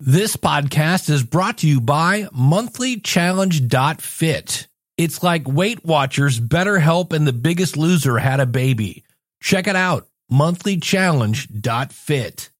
This 0.00 0.36
podcast 0.36 1.10
is 1.10 1.24
brought 1.24 1.58
to 1.58 1.66
you 1.66 1.80
by 1.80 2.22
monthlychallenge.fit. 2.26 4.68
It's 4.96 5.24
like 5.24 5.48
Weight 5.48 5.84
Watchers, 5.84 6.38
BetterHelp, 6.38 7.12
and 7.12 7.26
The 7.26 7.32
Biggest 7.32 7.76
Loser 7.76 8.18
had 8.18 8.38
a 8.38 8.46
baby. 8.46 9.02
Check 9.42 9.66
it 9.66 9.74
out, 9.74 10.06
monthlychallenge.fit. 10.30 12.50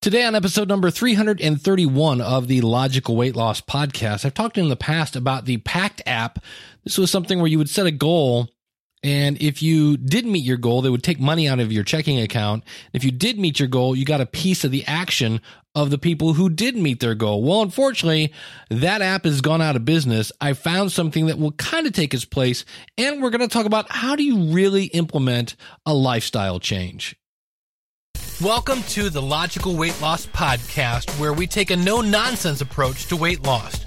Today 0.00 0.24
on 0.24 0.36
episode 0.36 0.68
number 0.68 0.92
331 0.92 2.20
of 2.20 2.46
the 2.46 2.60
Logical 2.60 3.16
Weight 3.16 3.34
Loss 3.34 3.62
Podcast, 3.62 4.24
I've 4.24 4.34
talked 4.34 4.56
in 4.56 4.68
the 4.68 4.76
past 4.76 5.16
about 5.16 5.44
the 5.44 5.56
Pact 5.56 6.02
app. 6.06 6.38
This 6.84 6.98
was 6.98 7.10
something 7.10 7.40
where 7.40 7.48
you 7.48 7.58
would 7.58 7.68
set 7.68 7.86
a 7.86 7.90
goal 7.90 8.48
and 9.02 9.40
if 9.40 9.62
you 9.62 9.96
did 9.96 10.26
meet 10.26 10.44
your 10.44 10.56
goal, 10.56 10.82
they 10.82 10.90
would 10.90 11.02
take 11.02 11.20
money 11.20 11.48
out 11.48 11.60
of 11.60 11.72
your 11.72 11.84
checking 11.84 12.20
account. 12.20 12.64
If 12.92 13.04
you 13.04 13.10
did 13.10 13.38
meet 13.38 13.60
your 13.60 13.68
goal, 13.68 13.94
you 13.94 14.04
got 14.04 14.20
a 14.20 14.26
piece 14.26 14.64
of 14.64 14.70
the 14.70 14.84
action 14.86 15.40
of 15.74 15.90
the 15.90 15.98
people 15.98 16.32
who 16.32 16.48
did 16.48 16.74
meet 16.76 17.00
their 17.00 17.14
goal. 17.14 17.42
Well, 17.42 17.60
unfortunately, 17.60 18.32
that 18.70 19.02
app 19.02 19.24
has 19.24 19.42
gone 19.42 19.60
out 19.60 19.76
of 19.76 19.84
business. 19.84 20.32
I 20.40 20.54
found 20.54 20.90
something 20.90 21.26
that 21.26 21.38
will 21.38 21.52
kind 21.52 21.86
of 21.86 21.92
take 21.92 22.14
its 22.14 22.24
place, 22.24 22.64
and 22.96 23.22
we're 23.22 23.30
going 23.30 23.46
to 23.46 23.48
talk 23.48 23.66
about 23.66 23.90
how 23.90 24.16
do 24.16 24.22
you 24.22 24.52
really 24.52 24.84
implement 24.86 25.54
a 25.84 25.92
lifestyle 25.92 26.58
change. 26.58 27.14
Welcome 28.42 28.82
to 28.88 29.08
the 29.08 29.22
Logical 29.22 29.76
Weight 29.76 29.98
Loss 30.00 30.26
Podcast, 30.26 31.10
where 31.20 31.32
we 31.32 31.46
take 31.46 31.70
a 31.70 31.76
no 31.76 32.00
nonsense 32.00 32.60
approach 32.60 33.06
to 33.06 33.16
weight 33.16 33.42
loss. 33.42 33.86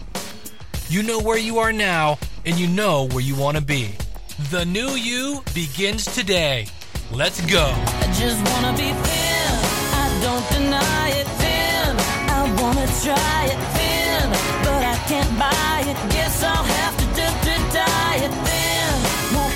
You 0.91 1.03
know 1.03 1.21
where 1.21 1.37
you 1.37 1.59
are 1.59 1.71
now, 1.71 2.19
and 2.45 2.59
you 2.59 2.67
know 2.67 3.07
where 3.07 3.21
you 3.21 3.33
want 3.33 3.55
to 3.55 3.63
be. 3.63 3.95
The 4.49 4.65
new 4.65 4.89
you 4.89 5.41
begins 5.53 6.03
today. 6.03 6.67
Let's 7.13 7.39
go. 7.49 7.63
I 7.63 8.07
just 8.19 8.35
wanna 8.51 8.75
be 8.75 8.91
thin. 8.91 9.51
I 10.03 10.05
don't 10.21 10.45
deny 10.51 11.07
it 11.15 11.27
thin. 11.39 11.95
I 12.37 12.41
wanna 12.59 12.87
try 13.07 13.39
it 13.53 13.61
thin, 13.77 14.29
but 14.67 14.83
I 14.83 14.95
can't 15.07 15.31
buy 15.39 15.79
it. 15.87 15.95
Guess 16.11 16.43
I'll 16.43 16.61
have 16.61 16.97
to 16.99 17.05
to 17.15 17.55
thin. 18.43 18.93
Won't 19.33 19.55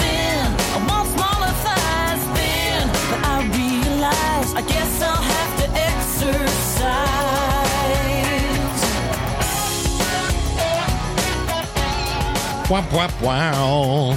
thin. 0.00 0.40
I 0.74 0.78
want 0.90 1.06
smaller 1.14 1.54
thighs 1.64 2.22
thin, 2.34 2.82
but 3.10 3.20
I 3.30 3.36
realize 3.62 4.54
I 4.58 4.62
guess 4.66 5.02
I'll 5.02 5.22
have 5.34 5.52
to 5.60 5.66
exercise. 5.88 6.89
Wap, 12.70 12.90
wap, 12.92 13.20
wow. 13.20 14.12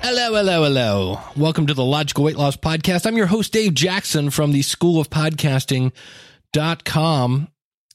Hello, 0.00 0.34
hello, 0.34 0.64
hello. 0.64 1.20
Welcome 1.36 1.66
to 1.66 1.74
the 1.74 1.84
Logical 1.84 2.24
Weight 2.24 2.38
Loss 2.38 2.56
Podcast. 2.56 3.04
I'm 3.04 3.18
your 3.18 3.26
host, 3.26 3.52
Dave 3.52 3.74
Jackson 3.74 4.30
from 4.30 4.52
the 4.52 4.62
School 4.62 4.98
of 4.98 5.10
Podcasting.com. 5.10 7.48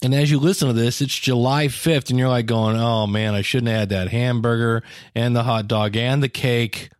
And 0.03 0.14
as 0.14 0.30
you 0.30 0.38
listen 0.38 0.67
to 0.67 0.73
this, 0.75 1.02
it's 1.02 1.17
July 1.17 1.66
5th, 1.66 2.11
and 2.11 2.20
you're 2.20 2.30
like 2.30 2.45
going, 2.45 2.77
oh 2.77 3.08
man, 3.08 3.33
I 3.33 3.42
shouldn't 3.42 3.70
have 3.70 3.80
had 3.80 3.89
that 3.89 4.09
hamburger 4.09 4.83
and 5.16 5.36
the 5.36 5.42
hot 5.42 5.67
dog 5.67 5.97
and 5.97 6.22
the 6.22 6.30
cake 6.30 6.92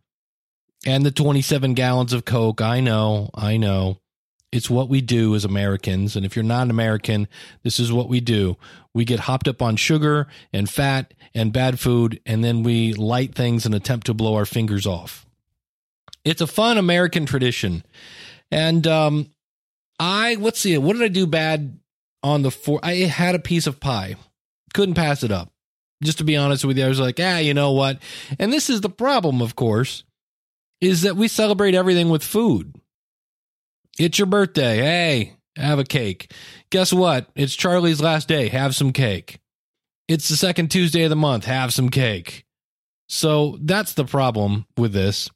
and 0.84 1.06
the 1.06 1.12
27 1.12 1.74
gallons 1.74 2.12
of 2.12 2.24
Coke. 2.24 2.60
I 2.60 2.80
know, 2.80 3.30
I 3.32 3.58
know. 3.58 3.98
It's 4.52 4.68
what 4.68 4.88
we 4.88 5.00
do 5.00 5.34
as 5.34 5.44
Americans. 5.44 6.16
And 6.16 6.26
if 6.26 6.34
you're 6.34 6.42
not 6.42 6.62
an 6.62 6.70
American, 6.70 7.28
this 7.62 7.78
is 7.78 7.92
what 7.92 8.08
we 8.08 8.20
do. 8.20 8.56
We 8.92 9.04
get 9.04 9.20
hopped 9.20 9.46
up 9.46 9.62
on 9.62 9.76
sugar 9.76 10.26
and 10.52 10.68
fat 10.68 11.14
and 11.34 11.52
bad 11.52 11.78
food, 11.78 12.20
and 12.26 12.42
then 12.42 12.64
we 12.64 12.92
light 12.92 13.34
things 13.34 13.64
and 13.64 13.74
attempt 13.74 14.06
to 14.06 14.14
blow 14.14 14.34
our 14.34 14.46
fingers 14.46 14.86
off. 14.86 15.24
It's 16.24 16.40
a 16.40 16.46
fun 16.46 16.78
American 16.78 17.26
tradition. 17.26 17.84
And 18.50 18.86
um, 18.86 19.30
I, 20.00 20.34
let's 20.34 20.58
see, 20.58 20.76
what 20.78 20.94
did 20.94 21.02
I 21.02 21.08
do 21.08 21.26
bad 21.26 21.78
on 22.22 22.42
the 22.42 22.50
four? 22.50 22.80
I 22.82 22.94
had 22.94 23.36
a 23.36 23.40
piece 23.40 23.68
of 23.68 23.78
pie, 23.78 24.16
couldn't 24.74 24.96
pass 24.96 25.22
it 25.22 25.30
up. 25.30 25.52
Just 26.02 26.18
to 26.18 26.24
be 26.24 26.36
honest 26.36 26.64
with 26.64 26.78
you, 26.78 26.86
I 26.86 26.88
was 26.88 26.98
like, 26.98 27.20
ah, 27.20 27.38
you 27.38 27.54
know 27.54 27.72
what? 27.72 27.98
And 28.38 28.52
this 28.52 28.70
is 28.70 28.80
the 28.80 28.90
problem, 28.90 29.42
of 29.42 29.54
course, 29.54 30.02
is 30.80 31.02
that 31.02 31.16
we 31.16 31.28
celebrate 31.28 31.74
everything 31.74 32.08
with 32.08 32.24
food. 32.24 32.79
It's 34.00 34.18
your 34.18 34.24
birthday. 34.24 34.78
Hey, 34.78 35.36
have 35.56 35.78
a 35.78 35.84
cake. 35.84 36.32
Guess 36.70 36.90
what? 36.90 37.28
It's 37.34 37.54
Charlie's 37.54 38.00
last 38.00 38.28
day. 38.28 38.48
Have 38.48 38.74
some 38.74 38.94
cake. 38.94 39.40
It's 40.08 40.30
the 40.30 40.36
second 40.36 40.70
Tuesday 40.70 41.02
of 41.02 41.10
the 41.10 41.16
month. 41.16 41.44
Have 41.44 41.74
some 41.74 41.90
cake. 41.90 42.46
So 43.10 43.58
that's 43.60 43.92
the 43.92 44.06
problem 44.06 44.64
with 44.78 44.94
this. 44.94 45.28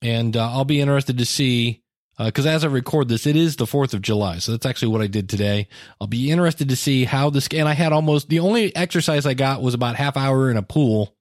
And 0.00 0.36
uh, 0.36 0.48
I'll 0.48 0.64
be 0.64 0.80
interested 0.80 1.18
to 1.18 1.26
see, 1.26 1.82
because 2.16 2.46
uh, 2.46 2.50
as 2.50 2.64
I 2.64 2.68
record 2.68 3.08
this, 3.08 3.26
it 3.26 3.34
is 3.34 3.56
the 3.56 3.64
4th 3.64 3.94
of 3.94 4.02
July. 4.02 4.38
So 4.38 4.52
that's 4.52 4.64
actually 4.64 4.92
what 4.92 5.02
I 5.02 5.08
did 5.08 5.28
today. 5.28 5.66
I'll 6.00 6.06
be 6.06 6.30
interested 6.30 6.68
to 6.68 6.76
see 6.76 7.04
how 7.04 7.30
this, 7.30 7.48
and 7.52 7.66
I 7.66 7.74
had 7.74 7.92
almost, 7.92 8.28
the 8.28 8.38
only 8.38 8.76
exercise 8.76 9.26
I 9.26 9.34
got 9.34 9.60
was 9.60 9.74
about 9.74 9.96
half 9.96 10.16
hour 10.16 10.52
in 10.52 10.56
a 10.56 10.62
pool, 10.62 11.16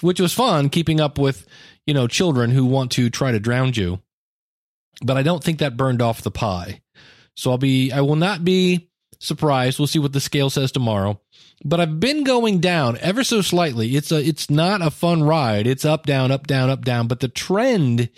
which 0.00 0.20
was 0.20 0.32
fun 0.32 0.70
keeping 0.70 1.02
up 1.02 1.18
with, 1.18 1.46
you 1.86 1.92
know, 1.92 2.08
children 2.08 2.50
who 2.50 2.64
want 2.64 2.92
to 2.92 3.10
try 3.10 3.30
to 3.30 3.38
drown 3.38 3.74
you 3.74 4.00
but 5.02 5.16
I 5.16 5.22
don't 5.22 5.42
think 5.42 5.58
that 5.58 5.76
burned 5.76 6.02
off 6.02 6.22
the 6.22 6.30
pie. 6.30 6.82
So 7.36 7.50
I'll 7.50 7.58
be, 7.58 7.90
I 7.90 8.00
will 8.00 8.16
not 8.16 8.44
be 8.44 8.90
surprised. 9.18 9.78
We'll 9.78 9.88
see 9.88 9.98
what 9.98 10.12
the 10.12 10.20
scale 10.20 10.50
says 10.50 10.72
tomorrow. 10.72 11.20
But 11.64 11.80
I've 11.80 12.00
been 12.00 12.24
going 12.24 12.60
down 12.60 12.98
ever 12.98 13.24
so 13.24 13.40
slightly. 13.40 13.96
It's 13.96 14.12
a, 14.12 14.22
it's 14.22 14.50
not 14.50 14.82
a 14.82 14.90
fun 14.90 15.22
ride. 15.22 15.66
It's 15.66 15.84
up, 15.84 16.06
down, 16.06 16.30
up, 16.30 16.46
down, 16.46 16.70
up, 16.70 16.84
down, 16.84 17.08
but 17.08 17.20
the 17.20 17.28
trend 17.28 18.10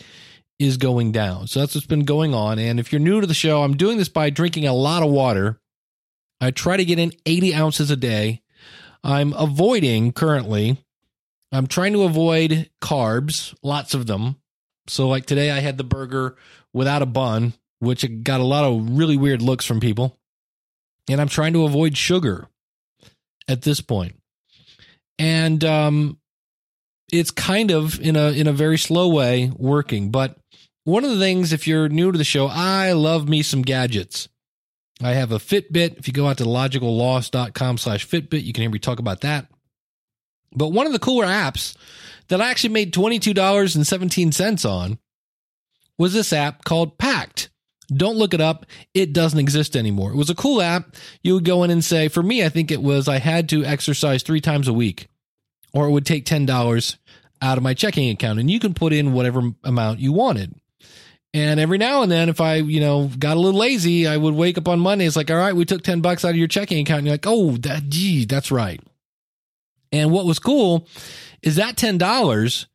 is 0.59 0.77
going 0.77 1.13
down. 1.13 1.47
So 1.47 1.61
that's 1.61 1.75
what's 1.75 1.87
been 1.87 2.05
going 2.05 2.35
on. 2.35 2.59
And 2.59 2.81
if 2.81 2.93
you're 2.93 3.01
new 3.01 3.21
to 3.21 3.27
the 3.27 3.35
show, 3.35 3.63
I'm 3.63 3.77
doing 3.77 3.99
this 3.99 4.09
by 4.09 4.31
drinking 4.31 4.67
a 4.67 4.73
lot 4.73 5.03
of 5.03 5.11
water. 5.11 5.61
I 6.41 6.51
try 6.51 6.77
to 6.77 6.85
get 6.85 6.99
in 6.99 7.13
80 7.25 7.55
ounces 7.55 7.91
a 7.91 7.97
day. 7.97 8.43
I'm 9.05 9.33
avoiding 9.35 10.13
currently, 10.13 10.79
I'm 11.53 11.69
trying 11.69 11.93
to 11.93 12.03
avoid 12.03 12.71
carbs, 12.83 13.55
lots 13.63 13.95
of 13.95 14.07
them. 14.07 14.37
So, 14.89 15.09
like 15.09 15.27
today, 15.27 15.51
I 15.51 15.61
had 15.61 15.79
the 15.79 15.85
burger 15.85 16.37
without 16.73 17.03
a 17.03 17.07
bun, 17.07 17.55
which 17.81 18.05
got 18.23 18.41
a 18.41 18.45
lot 18.45 18.65
of 18.65 18.97
really 18.97 19.17
weird 19.17 19.43
looks 19.43 19.65
from 19.65 19.81
people. 19.81 20.19
And 21.09 21.21
I'm 21.21 21.29
trying 21.29 21.53
to 21.53 21.65
avoid 21.65 21.97
sugar 21.97 22.49
at 23.49 23.63
this 23.63 23.81
point. 23.81 24.17
And 25.19 25.65
um, 25.65 26.19
it's 27.13 27.31
kind 27.31 27.71
of 27.71 28.01
in 28.01 28.17
a 28.17 28.33
in 28.33 28.47
a 28.47 28.53
very 28.53 28.79
slow 28.79 29.09
way 29.09 29.51
working. 29.57 30.11
But 30.11 30.37
one 30.85 31.05
of 31.05 31.11
the 31.11 31.19
things, 31.19 31.53
if 31.53 31.67
you're 31.67 31.89
new 31.89 32.13
to 32.13 32.19
the 32.19 32.25
show, 32.25 32.47
I 32.47 32.93
love 32.93 33.29
me 33.29 33.43
some 33.43 33.63
gadgets. 33.63 34.29
I 35.03 35.13
have 35.13 35.33
a 35.33 35.39
Fitbit. 35.39 35.99
If 35.99 36.07
you 36.07 36.15
go 36.15 36.27
out 36.27 36.39
to 36.39 36.45
logicalloss.com 36.45 37.79
slash 37.79 38.07
Fitbit, 38.09 38.45
you 38.45 38.53
can 38.53 38.63
hear 38.63 38.71
me 38.71 38.79
talk 38.79 38.99
about 38.99 39.21
that. 39.21 39.47
But 40.55 40.69
one 40.69 40.87
of 40.87 40.93
the 40.93 40.99
cooler 40.99 41.27
apps 41.27 41.77
that 42.29 42.41
I 42.41 42.51
actually 42.51 42.75
made 42.75 42.93
$22.17 42.93 44.71
on 44.71 44.99
was 45.99 46.13
this 46.13 46.33
app 46.33 46.65
called 46.65 46.99
Pact. 46.99 47.51
Don't 47.89 48.17
look 48.17 48.35
it 48.35 48.41
up. 48.41 48.67
It 48.95 49.13
doesn't 49.13 49.39
exist 49.39 49.77
anymore. 49.77 50.11
It 50.11 50.17
was 50.17 50.31
a 50.31 50.35
cool 50.35 50.61
app. 50.61 50.97
You 51.23 51.35
would 51.35 51.45
go 51.45 51.63
in 51.63 51.71
and 51.71 51.85
say, 51.85 52.09
for 52.09 52.23
me, 52.23 52.45
I 52.45 52.49
think 52.49 52.71
it 52.71 52.83
was 52.83 53.09
I 53.09 53.19
had 53.19 53.49
to 53.51 53.65
exercise 53.65 54.23
three 54.23 54.41
times 54.41 54.67
a 54.67 54.73
week, 54.73 55.07
or 55.73 55.87
it 55.87 55.93
would 55.93 56.07
take 56.07 56.25
$10 56.25 56.97
out 57.41 57.59
of 57.59 57.63
my 57.63 57.75
checking 57.75 58.11
account, 58.11 58.41
and 58.41 58.51
you 58.51 58.59
can 58.59 58.75
put 58.75 58.93
in 58.93 59.13
whatever 59.13 59.53
amount 59.63 60.01
you 60.01 60.13
wanted. 60.13 60.55
And 61.33 61.61
every 61.61 61.77
now 61.77 62.03
and 62.03 62.11
then, 62.11 62.29
if 62.29 62.41
I, 62.41 62.57
you 62.57 62.81
know, 62.81 63.11
got 63.19 63.37
a 63.37 63.41
little 63.41 63.61
lazy, 63.61 64.07
I 64.07 64.17
would 64.17 64.35
wake 64.35 64.57
up 64.57 64.69
on 64.69 64.81
Monday. 64.81 65.05
It's 65.05 65.17
like, 65.17 65.31
all 65.31 65.37
right, 65.37 65.55
we 65.55 65.67
took 65.67 65.83
10 65.83 66.01
bucks 66.01 66.25
out 66.25 66.31
of 66.31 66.37
your 66.37 66.49
checking 66.49 66.81
account. 66.81 67.01
And 67.01 67.07
you're 67.07 67.15
like, 67.15 67.27
oh, 67.27 67.59
that, 67.59 67.91
gee, 67.91 68.25
that's 68.25 68.51
right. 68.51 68.81
And 69.97 70.13
what 70.13 70.27
was 70.27 70.39
cool 70.39 70.87
is 71.43 71.57
that 71.57 71.77
$10 71.77 72.67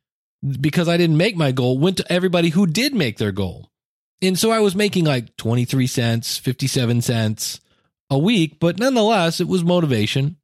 because 0.60 0.88
I 0.88 0.96
didn't 0.96 1.16
make 1.16 1.36
my 1.36 1.52
goal 1.52 1.78
went 1.78 1.98
to 1.98 2.12
everybody 2.12 2.48
who 2.48 2.66
did 2.66 2.94
make 2.94 3.18
their 3.18 3.32
goal. 3.32 3.70
And 4.20 4.38
so 4.38 4.50
I 4.50 4.58
was 4.58 4.74
making 4.74 5.04
like 5.04 5.36
23 5.36 5.86
cents, 5.86 6.38
57 6.38 7.00
cents 7.02 7.60
a 8.10 8.18
week, 8.18 8.58
but 8.60 8.78
nonetheless, 8.78 9.40
it 9.40 9.48
was 9.48 9.64
motivation. 9.64 10.36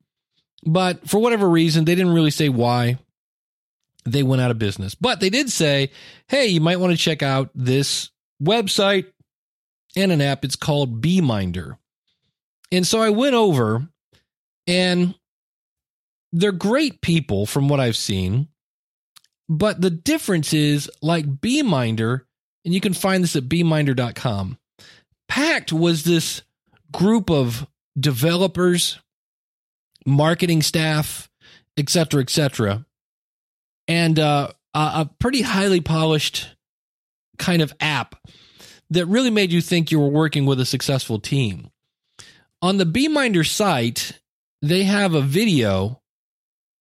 But 0.65 1.09
for 1.09 1.19
whatever 1.19 1.49
reason, 1.49 1.85
they 1.85 1.95
didn't 1.95 2.15
really 2.15 2.31
say 2.31 2.49
why 2.49 2.99
they 4.05 4.23
went 4.23 4.43
out 4.43 4.51
of 4.51 4.59
business. 4.59 4.95
But 4.95 5.21
they 5.21 5.31
did 5.31 5.51
say, 5.51 5.91
hey, 6.29 6.47
you 6.47 6.61
might 6.61 6.81
want 6.81 6.93
to 6.93 6.99
check 6.99 7.23
out 7.23 7.51
this 7.55 8.11
website 8.43 9.07
and 9.97 10.13
an 10.13 10.21
app. 10.21 10.45
It's 10.45 10.57
called 10.57 11.01
Beeminder. 11.01 11.79
And 12.71 12.87
so 12.87 13.01
I 13.01 13.11
went 13.11 13.35
over 13.35 13.89
and 14.67 15.15
they're 16.33 16.53
great 16.53 17.01
people 17.01 17.47
from 17.47 17.69
what 17.69 17.81
I've 17.81 17.97
seen. 17.97 18.49
But 19.49 19.81
the 19.81 19.91
difference 19.91 20.53
is 20.53 20.91
like 21.01 21.41
Beeminder, 21.41 22.27
and 22.65 22.75
you 22.75 22.81
can 22.81 22.93
find 22.93 23.25
this 23.25 23.37
at 23.37 23.49
beeminder.com. 23.49 24.59
Pact 25.29 25.73
was 25.73 26.05
this 26.05 26.43
group 26.93 27.31
of 27.31 27.67
developers, 27.99 28.99
marketing 30.05 30.63
staff, 30.63 31.31
et 31.77 31.89
cetera, 31.89 32.21
et 32.21 32.31
cetera, 32.31 32.85
and 33.87 34.19
uh, 34.19 34.49
a 34.75 35.09
pretty 35.19 35.43
highly 35.43 35.81
polished 35.81 36.55
kind 37.39 37.63
of 37.63 37.73
app 37.81 38.17
that 38.91 39.07
really 39.07 39.31
made 39.31 39.53
you 39.53 39.61
think 39.61 39.91
you 39.91 40.01
were 40.01 40.09
working 40.09 40.45
with 40.45 40.61
a 40.61 40.67
successful 40.67 41.19
team. 41.19 41.71
On 42.61 42.77
the 42.77 42.87
Beeminder 42.87 43.45
site, 43.45 44.19
they 44.61 44.85
have 44.85 45.15
a 45.15 45.23
video 45.23 46.01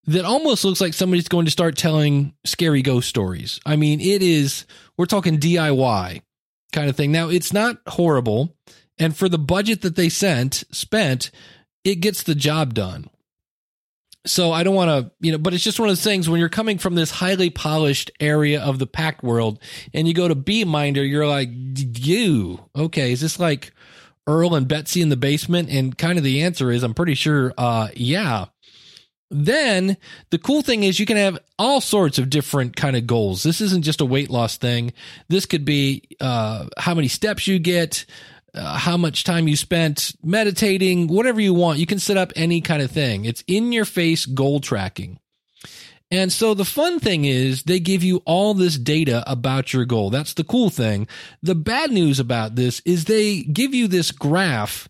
that 0.08 0.26
almost 0.26 0.64
looks 0.64 0.82
like 0.82 0.94
somebody's 0.94 1.28
going 1.28 1.46
to 1.46 1.52
start 1.52 1.78
telling 1.78 2.34
scary 2.46 2.82
ghost 2.82 3.10
stories. 3.10 3.60
I 3.66 3.76
mean, 3.76 4.00
it 4.00 4.24
is, 4.24 4.66
we're 4.98 5.06
talking 5.06 5.38
DIY 5.38 6.22
kind 6.72 6.90
of 6.90 6.96
thing. 6.96 7.12
Now, 7.12 7.30
it's 7.30 7.52
not 7.52 7.78
horrible. 7.88 8.56
And 8.98 9.16
for 9.16 9.30
the 9.30 9.38
budget 9.38 9.82
that 9.82 9.96
they 9.96 10.10
sent, 10.10 10.64
spent, 10.72 11.30
it 11.84 11.96
gets 11.96 12.24
the 12.24 12.36
job 12.36 12.74
done. 12.74 13.10
So 14.26 14.52
I 14.52 14.64
don't 14.64 14.76
want 14.76 14.90
to, 14.90 15.12
you 15.20 15.32
know, 15.32 15.38
but 15.38 15.54
it's 15.54 15.64
just 15.64 15.80
one 15.80 15.90
of 15.90 15.92
those 15.92 16.04
things 16.04 16.30
when 16.30 16.40
you're 16.40 16.50
coming 16.50 16.78
from 16.78 16.96
this 16.96 17.12
highly 17.12 17.50
polished 17.50 18.12
area 18.20 18.62
of 18.62 18.80
the 18.80 18.88
Pact 18.88 19.24
world 19.24 19.60
and 19.94 20.08
you 20.08 20.14
go 20.14 20.28
to 20.28 20.36
Beeminder, 20.36 21.04
you're 21.04 21.28
like, 21.28 21.50
you, 21.52 22.66
okay, 22.76 23.12
is 23.12 23.22
this 23.22 23.40
like 23.40 23.72
Earl 24.26 24.56
and 24.56 24.68
Betsy 24.68 25.02
in 25.02 25.10
the 25.10 25.16
basement? 25.16 25.70
And 25.70 25.98
kind 25.98 26.18
of 26.18 26.26
the 26.26 26.42
answer 26.44 26.72
is, 26.72 26.84
I'm 26.84 26.94
pretty 26.94 27.16
sure, 27.16 27.54
uh, 27.58 27.90
yeah. 27.96 28.46
Then 29.30 29.98
the 30.30 30.38
cool 30.38 30.62
thing 30.62 30.84
is 30.84 31.00
you 31.00 31.06
can 31.06 31.18
have 31.18 31.38
all 31.60 31.82
sorts 31.82 32.18
of 32.18 32.30
different 32.30 32.76
kind 32.76 32.96
of 32.96 33.08
goals. 33.08 33.44
This 33.44 33.60
isn't 33.60 33.84
just 33.84 34.02
a 34.02 34.06
weight 34.06 34.30
loss 34.30 34.58
thing. 34.58 34.94
This 35.28 35.46
could 35.46 35.66
be 35.66 36.04
uh, 36.22 36.68
how 36.78 36.94
many 36.94 37.10
steps 37.10 37.46
you 37.46 37.60
get, 37.60 38.06
uh, 38.54 38.78
how 38.78 38.96
much 38.96 39.26
time 39.26 39.48
you 39.48 39.58
spent 39.58 40.16
meditating, 40.24 41.08
whatever 41.08 41.42
you 41.42 41.54
want. 41.54 41.80
You 41.80 41.86
can 41.86 42.00
set 42.00 42.18
up 42.18 42.32
any 42.36 42.62
kind 42.62 42.82
of 42.82 42.90
thing. 42.90 43.26
It's 43.26 43.44
in 43.48 43.72
your 43.74 43.86
face 43.86 44.26
goal 44.26 44.62
tracking. 44.62 45.20
And 46.10 46.32
so 46.32 46.54
the 46.54 46.64
fun 46.64 47.00
thing 47.00 47.26
is 47.26 47.64
they 47.64 47.82
give 47.82 48.02
you 48.02 48.22
all 48.26 48.54
this 48.54 48.78
data 48.78 49.30
about 49.30 49.74
your 49.74 49.84
goal. 49.84 50.10
That's 50.10 50.34
the 50.34 50.46
cool 50.46 50.70
thing. 50.70 51.06
The 51.44 51.56
bad 51.56 51.92
news 51.92 52.18
about 52.18 52.56
this 52.56 52.82
is 52.86 53.06
they 53.06 53.42
give 53.44 53.74
you 53.74 53.90
this 53.90 54.14
graph 54.14 54.88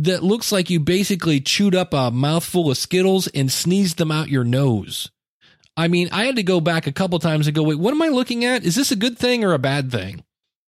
that 0.00 0.22
looks 0.22 0.52
like 0.52 0.70
you 0.70 0.78
basically 0.78 1.40
chewed 1.40 1.74
up 1.74 1.92
a 1.92 2.10
mouthful 2.12 2.70
of 2.70 2.78
Skittles 2.78 3.26
and 3.28 3.50
sneezed 3.50 3.98
them 3.98 4.12
out 4.12 4.28
your 4.28 4.44
nose. 4.44 5.10
I 5.76 5.88
mean, 5.88 6.08
I 6.12 6.24
had 6.24 6.36
to 6.36 6.44
go 6.44 6.60
back 6.60 6.86
a 6.86 6.92
couple 6.92 7.18
times 7.18 7.46
and 7.46 7.56
go, 7.56 7.64
wait, 7.64 7.78
what 7.78 7.92
am 7.92 8.02
I 8.02 8.08
looking 8.08 8.44
at? 8.44 8.64
Is 8.64 8.76
this 8.76 8.92
a 8.92 8.96
good 8.96 9.18
thing 9.18 9.44
or 9.44 9.52
a 9.52 9.58
bad 9.58 9.90
thing? 9.90 10.24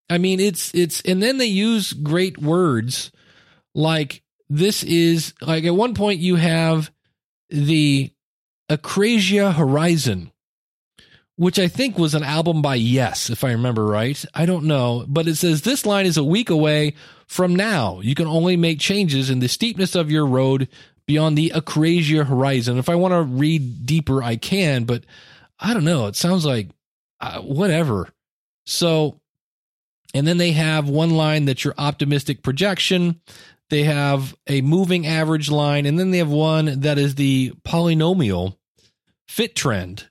I 0.08 0.18
mean, 0.18 0.40
it's, 0.40 0.74
it's, 0.74 1.00
and 1.02 1.22
then 1.22 1.38
they 1.38 1.46
use 1.46 1.92
great 1.92 2.38
words 2.38 3.12
like 3.72 4.22
this 4.48 4.82
is 4.82 5.32
like 5.40 5.62
at 5.64 5.76
one 5.76 5.94
point 5.94 6.18
you 6.18 6.34
have 6.34 6.90
the 7.50 8.12
Akrasia 8.68 9.54
Horizon, 9.54 10.32
which 11.40 11.58
I 11.58 11.69
think 11.69 11.98
was 11.98 12.14
an 12.14 12.22
album 12.22 12.60
by 12.60 12.75
Yes, 12.75 13.31
if 13.31 13.44
I 13.44 13.52
remember 13.52 13.87
right. 13.87 14.22
I 14.34 14.44
don't 14.44 14.66
know, 14.66 15.06
but 15.08 15.26
it 15.26 15.37
says 15.37 15.62
this 15.62 15.87
line 15.87 16.04
is 16.04 16.19
a 16.19 16.22
week 16.22 16.50
away 16.50 16.92
from 17.26 17.56
now. 17.56 18.00
You 18.00 18.14
can 18.14 18.26
only 18.26 18.58
make 18.58 18.78
changes 18.78 19.31
in 19.31 19.38
the 19.38 19.48
steepness 19.48 19.94
of 19.94 20.10
your 20.10 20.26
road 20.26 20.69
beyond 21.06 21.38
the 21.38 21.50
Akrasia 21.54 22.26
Horizon. 22.26 22.76
If 22.76 22.90
I 22.90 22.94
want 22.96 23.12
to 23.14 23.22
read 23.22 23.87
deeper, 23.87 24.22
I 24.22 24.37
can, 24.37 24.84
but 24.84 25.06
I 25.58 25.72
don't 25.72 25.87
know. 25.87 26.08
It 26.08 26.16
sounds 26.16 26.44
like 26.44 26.69
uh, 27.22 27.40
whatever. 27.40 28.10
So, 28.66 29.19
and 30.12 30.26
then 30.26 30.37
they 30.37 30.52
have 30.52 30.90
one 30.90 31.12
line 31.12 31.46
that's 31.46 31.64
your 31.64 31.75
optimistic 31.78 32.42
projection. 32.42 33.19
They 33.70 33.84
have 33.84 34.37
a 34.46 34.60
moving 34.60 35.06
average 35.06 35.50
line, 35.50 35.87
and 35.87 35.98
then 35.98 36.10
they 36.10 36.19
have 36.19 36.28
one 36.28 36.81
that 36.81 36.98
is 36.98 37.14
the 37.14 37.54
polynomial 37.64 38.58
fit 39.26 39.56
trend. 39.56 40.09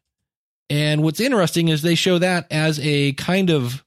And 0.69 1.01
what's 1.03 1.19
interesting 1.19 1.67
is 1.67 1.81
they 1.81 1.95
show 1.95 2.19
that 2.19 2.47
as 2.51 2.79
a 2.81 3.13
kind 3.13 3.49
of 3.49 3.83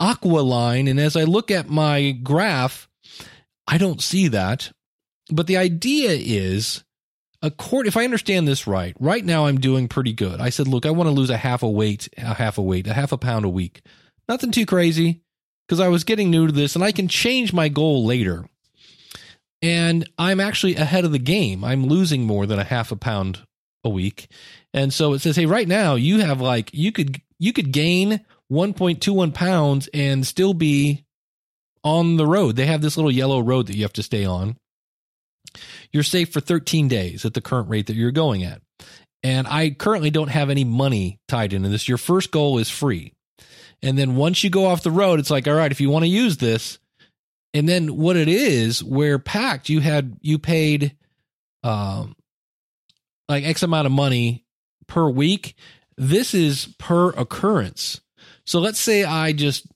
aqua 0.00 0.40
line. 0.40 0.88
And 0.88 0.98
as 0.98 1.16
I 1.16 1.24
look 1.24 1.50
at 1.50 1.68
my 1.68 2.10
graph, 2.10 2.88
I 3.66 3.78
don't 3.78 4.02
see 4.02 4.28
that. 4.28 4.72
But 5.30 5.46
the 5.46 5.56
idea 5.56 6.10
is, 6.10 6.84
accord 7.42 7.86
if 7.86 7.96
I 7.96 8.04
understand 8.04 8.48
this 8.48 8.66
right, 8.66 8.96
right 8.98 9.24
now 9.24 9.46
I'm 9.46 9.60
doing 9.60 9.88
pretty 9.88 10.12
good. 10.12 10.40
I 10.40 10.48
said, 10.48 10.66
look, 10.66 10.86
I 10.86 10.90
want 10.90 11.08
to 11.08 11.14
lose 11.14 11.30
a 11.30 11.36
half 11.36 11.62
a 11.62 11.70
weight, 11.70 12.08
a 12.16 12.34
half 12.34 12.58
a 12.58 12.62
weight, 12.62 12.86
a 12.86 12.94
half 12.94 13.12
a 13.12 13.18
pound 13.18 13.44
a 13.44 13.50
week. 13.50 13.82
Nothing 14.28 14.50
too 14.50 14.66
crazy 14.66 15.22
because 15.66 15.80
I 15.80 15.88
was 15.88 16.04
getting 16.04 16.30
new 16.30 16.46
to 16.46 16.52
this 16.52 16.74
and 16.74 16.84
I 16.84 16.92
can 16.92 17.08
change 17.08 17.52
my 17.52 17.68
goal 17.68 18.04
later. 18.04 18.46
And 19.60 20.08
I'm 20.18 20.40
actually 20.40 20.76
ahead 20.76 21.04
of 21.04 21.12
the 21.12 21.18
game. 21.18 21.64
I'm 21.64 21.86
losing 21.86 22.24
more 22.24 22.46
than 22.46 22.58
a 22.58 22.64
half 22.64 22.92
a 22.92 22.96
pound 22.96 23.44
a 23.88 23.90
week. 23.90 24.28
And 24.72 24.92
so 24.92 25.14
it 25.14 25.20
says, 25.20 25.36
hey, 25.36 25.46
right 25.46 25.66
now 25.66 25.94
you 25.94 26.20
have 26.20 26.40
like 26.40 26.70
you 26.72 26.92
could 26.92 27.20
you 27.38 27.52
could 27.52 27.72
gain 27.72 28.20
1.21 28.50 29.34
pounds 29.34 29.88
and 29.92 30.26
still 30.26 30.54
be 30.54 31.04
on 31.84 32.16
the 32.16 32.26
road. 32.26 32.56
They 32.56 32.66
have 32.66 32.80
this 32.80 32.96
little 32.96 33.10
yellow 33.10 33.40
road 33.40 33.66
that 33.66 33.76
you 33.76 33.82
have 33.82 33.92
to 33.94 34.02
stay 34.02 34.24
on. 34.24 34.56
You're 35.92 36.02
safe 36.02 36.32
for 36.32 36.40
13 36.40 36.88
days 36.88 37.24
at 37.24 37.34
the 37.34 37.40
current 37.40 37.68
rate 37.68 37.86
that 37.86 37.96
you're 37.96 38.10
going 38.10 38.44
at. 38.44 38.60
And 39.22 39.46
I 39.48 39.70
currently 39.70 40.10
don't 40.10 40.28
have 40.28 40.50
any 40.50 40.64
money 40.64 41.18
tied 41.28 41.52
into 41.52 41.68
this. 41.68 41.88
Your 41.88 41.98
first 41.98 42.30
goal 42.30 42.58
is 42.58 42.70
free. 42.70 43.12
And 43.82 43.96
then 43.96 44.16
once 44.16 44.42
you 44.44 44.50
go 44.50 44.66
off 44.66 44.82
the 44.82 44.90
road, 44.90 45.18
it's 45.18 45.30
like, 45.30 45.46
all 45.48 45.54
right, 45.54 45.70
if 45.70 45.80
you 45.80 45.90
want 45.90 46.04
to 46.04 46.10
use 46.10 46.36
this, 46.36 46.78
and 47.54 47.68
then 47.68 47.96
what 47.96 48.16
it 48.16 48.28
is, 48.28 48.84
where 48.84 49.18
Pact, 49.18 49.68
you 49.68 49.80
had 49.80 50.18
you 50.20 50.38
paid 50.38 50.96
um 51.62 52.14
like 53.28 53.44
X 53.44 53.62
amount 53.62 53.86
of 53.86 53.92
money 53.92 54.44
per 54.86 55.08
week. 55.08 55.54
This 55.96 56.34
is 56.34 56.74
per 56.78 57.10
occurrence. 57.10 58.00
So 58.46 58.60
let's 58.60 58.78
say 58.78 59.04
I 59.04 59.32
just 59.32 59.66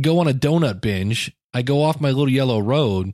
go 0.00 0.20
on 0.20 0.28
a 0.28 0.32
donut 0.32 0.80
binge, 0.80 1.36
I 1.52 1.62
go 1.62 1.82
off 1.82 2.00
my 2.00 2.08
little 2.08 2.30
yellow 2.30 2.60
road, 2.60 3.12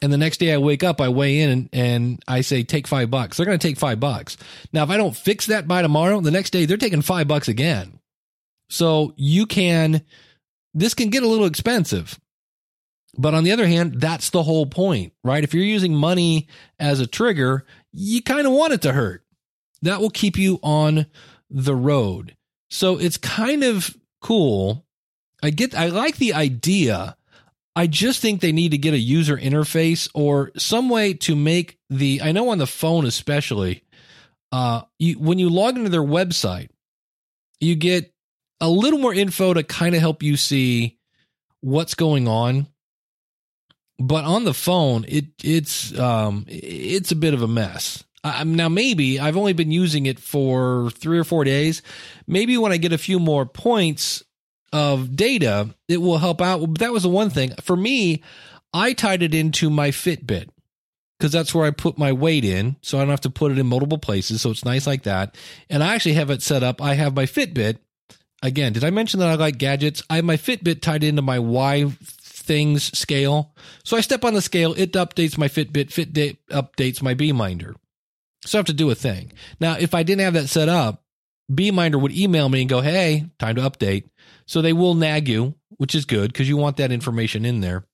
and 0.00 0.12
the 0.12 0.18
next 0.18 0.38
day 0.38 0.52
I 0.52 0.58
wake 0.58 0.84
up, 0.84 1.00
I 1.00 1.08
weigh 1.08 1.40
in 1.40 1.50
and, 1.50 1.68
and 1.72 2.22
I 2.26 2.40
say, 2.40 2.62
take 2.62 2.86
five 2.86 3.10
bucks. 3.10 3.36
They're 3.36 3.46
going 3.46 3.58
to 3.58 3.66
take 3.66 3.78
five 3.78 4.00
bucks. 4.00 4.36
Now, 4.72 4.84
if 4.84 4.90
I 4.90 4.96
don't 4.96 5.16
fix 5.16 5.46
that 5.46 5.66
by 5.66 5.82
tomorrow, 5.82 6.20
the 6.20 6.30
next 6.30 6.50
day 6.50 6.66
they're 6.66 6.76
taking 6.76 7.02
five 7.02 7.28
bucks 7.28 7.48
again. 7.48 7.98
So 8.70 9.12
you 9.16 9.46
can, 9.46 10.02
this 10.74 10.94
can 10.94 11.10
get 11.10 11.22
a 11.22 11.28
little 11.28 11.46
expensive. 11.46 12.18
But 13.16 13.34
on 13.34 13.42
the 13.42 13.52
other 13.52 13.66
hand, 13.66 14.00
that's 14.00 14.30
the 14.30 14.42
whole 14.42 14.66
point, 14.66 15.12
right? 15.24 15.42
If 15.42 15.52
you're 15.52 15.64
using 15.64 15.94
money 15.94 16.46
as 16.78 17.00
a 17.00 17.06
trigger, 17.06 17.64
you 17.92 18.22
kind 18.22 18.46
of 18.46 18.52
want 18.52 18.74
it 18.74 18.82
to 18.82 18.92
hurt. 18.92 19.24
That 19.82 20.00
will 20.00 20.10
keep 20.10 20.36
you 20.36 20.58
on 20.62 21.06
the 21.50 21.74
road. 21.74 22.36
So 22.70 22.98
it's 22.98 23.16
kind 23.16 23.64
of 23.64 23.96
cool. 24.20 24.84
I 25.42 25.50
get, 25.50 25.74
I 25.74 25.86
like 25.86 26.16
the 26.16 26.34
idea. 26.34 27.16
I 27.76 27.86
just 27.86 28.20
think 28.20 28.40
they 28.40 28.52
need 28.52 28.72
to 28.72 28.78
get 28.78 28.94
a 28.94 28.98
user 28.98 29.36
interface 29.36 30.10
or 30.14 30.50
some 30.56 30.88
way 30.88 31.14
to 31.14 31.36
make 31.36 31.78
the, 31.88 32.20
I 32.22 32.32
know 32.32 32.48
on 32.48 32.58
the 32.58 32.66
phone 32.66 33.06
especially, 33.06 33.84
uh, 34.50 34.82
you, 34.98 35.18
when 35.18 35.38
you 35.38 35.48
log 35.48 35.76
into 35.76 35.90
their 35.90 36.02
website, 36.02 36.70
you 37.60 37.74
get 37.74 38.12
a 38.60 38.68
little 38.68 38.98
more 38.98 39.14
info 39.14 39.54
to 39.54 39.62
kind 39.62 39.94
of 39.94 40.00
help 40.00 40.22
you 40.22 40.36
see 40.36 40.98
what's 41.60 41.94
going 41.94 42.28
on. 42.28 42.66
But 43.98 44.24
on 44.24 44.44
the 44.44 44.54
phone, 44.54 45.04
it 45.08 45.26
it's 45.42 45.96
um 45.98 46.44
it's 46.46 47.10
a 47.10 47.16
bit 47.16 47.34
of 47.34 47.42
a 47.42 47.48
mess. 47.48 48.04
Uh, 48.24 48.44
now 48.44 48.68
maybe 48.68 49.20
I've 49.20 49.36
only 49.36 49.52
been 49.52 49.70
using 49.70 50.06
it 50.06 50.18
for 50.18 50.90
three 50.90 51.18
or 51.18 51.24
four 51.24 51.44
days. 51.44 51.82
Maybe 52.26 52.58
when 52.58 52.72
I 52.72 52.76
get 52.76 52.92
a 52.92 52.98
few 52.98 53.20
more 53.20 53.46
points 53.46 54.22
of 54.72 55.14
data, 55.14 55.74
it 55.88 55.98
will 55.98 56.18
help 56.18 56.42
out. 56.42 56.60
But 56.60 56.80
that 56.80 56.92
was 56.92 57.04
the 57.04 57.08
one 57.08 57.30
thing 57.30 57.52
for 57.62 57.76
me. 57.76 58.22
I 58.72 58.92
tied 58.92 59.22
it 59.22 59.34
into 59.34 59.70
my 59.70 59.90
Fitbit 59.90 60.48
because 61.18 61.32
that's 61.32 61.54
where 61.54 61.66
I 61.66 61.70
put 61.70 61.96
my 61.98 62.12
weight 62.12 62.44
in, 62.44 62.76
so 62.82 62.98
I 62.98 63.02
don't 63.02 63.10
have 63.10 63.20
to 63.22 63.30
put 63.30 63.50
it 63.50 63.58
in 63.58 63.66
multiple 63.66 63.98
places. 63.98 64.42
So 64.42 64.50
it's 64.50 64.64
nice 64.64 64.86
like 64.86 65.04
that. 65.04 65.36
And 65.70 65.82
I 65.82 65.94
actually 65.94 66.14
have 66.14 66.30
it 66.30 66.42
set 66.42 66.62
up. 66.62 66.82
I 66.82 66.94
have 66.94 67.16
my 67.16 67.24
Fitbit. 67.24 67.78
Again, 68.42 68.72
did 68.72 68.84
I 68.84 68.90
mention 68.90 69.18
that 69.20 69.30
I 69.30 69.34
like 69.34 69.58
gadgets? 69.58 70.02
I 70.10 70.16
have 70.16 70.24
my 70.24 70.36
Fitbit 70.36 70.80
tied 70.80 71.02
into 71.02 71.22
my 71.22 71.38
Y 71.38 71.86
things 72.48 72.96
scale. 72.96 73.54
So 73.84 73.96
I 73.96 74.00
step 74.00 74.24
on 74.24 74.34
the 74.34 74.42
scale, 74.42 74.74
it 74.74 74.92
updates 74.92 75.36
my 75.36 75.48
Fitbit, 75.48 75.88
Fitbit 75.88 76.38
updates 76.50 77.02
my 77.02 77.14
Beeminder. 77.14 77.74
So 78.44 78.58
I 78.58 78.60
have 78.60 78.66
to 78.66 78.72
do 78.72 78.90
a 78.90 78.94
thing. 78.94 79.32
Now, 79.60 79.76
if 79.78 79.94
I 79.94 80.02
didn't 80.02 80.22
have 80.22 80.34
that 80.34 80.48
set 80.48 80.68
up, 80.68 81.02
Beeminder 81.52 81.98
would 81.98 82.12
email 82.12 82.48
me 82.48 82.60
and 82.60 82.70
go, 82.70 82.80
hey, 82.80 83.26
time 83.38 83.56
to 83.56 83.62
update. 83.62 84.08
So 84.46 84.62
they 84.62 84.72
will 84.72 84.94
nag 84.94 85.28
you, 85.28 85.54
which 85.78 85.94
is 85.94 86.04
good 86.04 86.32
because 86.32 86.48
you 86.48 86.56
want 86.56 86.76
that 86.76 86.92
information 86.92 87.44
in 87.44 87.60
there. 87.60 87.84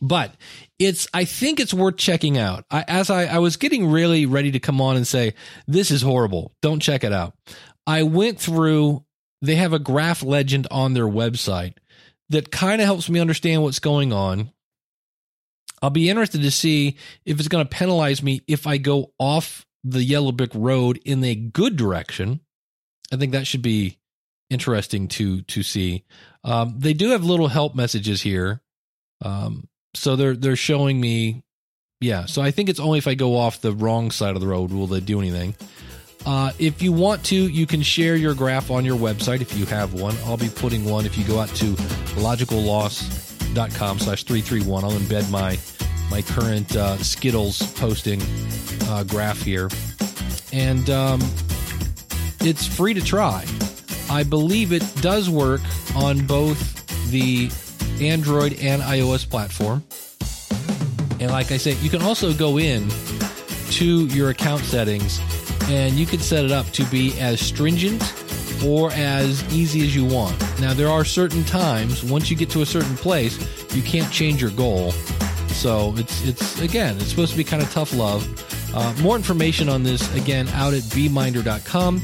but 0.00 0.34
it's 0.78 1.08
I 1.14 1.24
think 1.24 1.58
it's 1.60 1.72
worth 1.74 1.96
checking 1.96 2.36
out. 2.38 2.64
I, 2.70 2.84
as 2.86 3.10
I, 3.10 3.26
I 3.26 3.38
was 3.38 3.56
getting 3.56 3.90
really 3.90 4.26
ready 4.26 4.52
to 4.52 4.60
come 4.60 4.80
on 4.80 4.96
and 4.96 5.06
say 5.06 5.34
this 5.66 5.90
is 5.90 6.02
horrible, 6.02 6.52
don't 6.62 6.80
check 6.80 7.04
it 7.04 7.12
out. 7.12 7.34
I 7.86 8.02
went 8.02 8.38
through. 8.38 9.04
They 9.42 9.56
have 9.56 9.72
a 9.72 9.78
graph 9.78 10.22
legend 10.22 10.66
on 10.70 10.94
their 10.94 11.06
website 11.06 11.74
that 12.30 12.50
kind 12.50 12.80
of 12.80 12.86
helps 12.86 13.08
me 13.08 13.20
understand 13.20 13.62
what's 13.62 13.78
going 13.78 14.12
on. 14.12 14.50
I'll 15.86 15.90
be 15.90 16.10
interested 16.10 16.42
to 16.42 16.50
see 16.50 16.96
if 17.24 17.38
it's 17.38 17.46
going 17.46 17.64
to 17.64 17.70
penalize 17.70 18.24
me 18.24 18.40
if 18.48 18.66
I 18.66 18.76
go 18.76 19.12
off 19.20 19.64
the 19.84 20.02
yellow 20.02 20.32
brick 20.32 20.50
road 20.52 20.98
in 21.04 21.22
a 21.22 21.36
good 21.36 21.76
direction. 21.76 22.40
I 23.12 23.16
think 23.16 23.30
that 23.30 23.46
should 23.46 23.62
be 23.62 24.00
interesting 24.50 25.06
to 25.06 25.42
to 25.42 25.62
see. 25.62 26.04
Um, 26.42 26.74
they 26.76 26.92
do 26.92 27.10
have 27.10 27.22
little 27.22 27.46
help 27.46 27.76
messages 27.76 28.20
here. 28.20 28.60
Um, 29.24 29.68
so 29.94 30.16
they're 30.16 30.34
they're 30.34 30.56
showing 30.56 31.00
me 31.00 31.44
yeah 32.00 32.26
so 32.26 32.42
i 32.42 32.50
think 32.50 32.68
it's 32.68 32.80
only 32.80 32.98
if 32.98 33.06
i 33.06 33.14
go 33.14 33.36
off 33.36 33.60
the 33.60 33.72
wrong 33.72 34.10
side 34.10 34.34
of 34.34 34.40
the 34.40 34.46
road 34.46 34.70
will 34.70 34.86
they 34.86 35.00
do 35.00 35.20
anything 35.20 35.54
uh, 36.26 36.50
if 36.58 36.82
you 36.82 36.92
want 36.92 37.24
to 37.24 37.36
you 37.36 37.66
can 37.66 37.80
share 37.82 38.16
your 38.16 38.34
graph 38.34 38.70
on 38.70 38.84
your 38.84 38.98
website 38.98 39.40
if 39.40 39.56
you 39.56 39.64
have 39.64 39.94
one 39.94 40.14
i'll 40.26 40.36
be 40.36 40.48
putting 40.48 40.84
one 40.84 41.06
if 41.06 41.16
you 41.16 41.24
go 41.24 41.38
out 41.38 41.48
to 41.48 41.74
logicalloss.com 43.56 43.98
slash 43.98 44.24
331 44.24 44.84
i'll 44.84 44.90
embed 44.92 45.30
my 45.30 45.58
my 46.10 46.22
current 46.22 46.76
uh, 46.76 46.96
skittles 46.98 47.60
posting 47.72 48.22
uh, 48.82 49.02
graph 49.02 49.42
here. 49.42 49.68
And 50.52 50.88
um, 50.88 51.20
it's 52.38 52.64
free 52.64 52.94
to 52.94 53.00
try. 53.00 53.44
I 54.08 54.22
believe 54.22 54.72
it 54.72 54.84
does 55.00 55.28
work 55.28 55.62
on 55.96 56.24
both 56.24 56.86
the 57.10 57.50
android 58.00 58.52
and 58.60 58.82
ios 58.82 59.28
platform. 59.28 59.82
And 61.18 61.32
like 61.32 61.50
I 61.50 61.56
said, 61.56 61.76
you 61.78 61.90
can 61.90 62.02
also 62.02 62.32
go 62.32 62.60
in 62.60 62.88
to 63.70 64.06
your 64.06 64.30
account 64.30 64.62
settings 64.62 65.18
and 65.64 65.94
you 65.94 66.06
can 66.06 66.20
set 66.20 66.44
it 66.44 66.52
up 66.52 66.66
to 66.66 66.84
be 66.84 67.18
as 67.18 67.40
stringent 67.40 68.00
or 68.64 68.90
as 68.92 69.42
easy 69.52 69.82
as 69.82 69.94
you 69.94 70.04
want. 70.04 70.38
Now, 70.60 70.74
there 70.74 70.88
are 70.88 71.04
certain 71.04 71.44
times 71.44 72.04
once 72.04 72.30
you 72.30 72.36
get 72.36 72.50
to 72.50 72.62
a 72.62 72.66
certain 72.66 72.96
place, 72.96 73.38
you 73.74 73.82
can't 73.82 74.10
change 74.12 74.40
your 74.40 74.50
goal. 74.50 74.92
So 75.48 75.94
it's 75.96 76.26
it's 76.26 76.60
again, 76.60 76.96
it's 76.96 77.08
supposed 77.08 77.32
to 77.32 77.38
be 77.38 77.44
kind 77.44 77.62
of 77.62 77.70
tough 77.72 77.94
love. 77.94 78.26
Uh, 78.74 78.94
more 79.00 79.16
information 79.16 79.68
on 79.68 79.82
this 79.82 80.14
again 80.14 80.48
out 80.48 80.74
at 80.74 80.82
beeminder.com, 80.94 82.02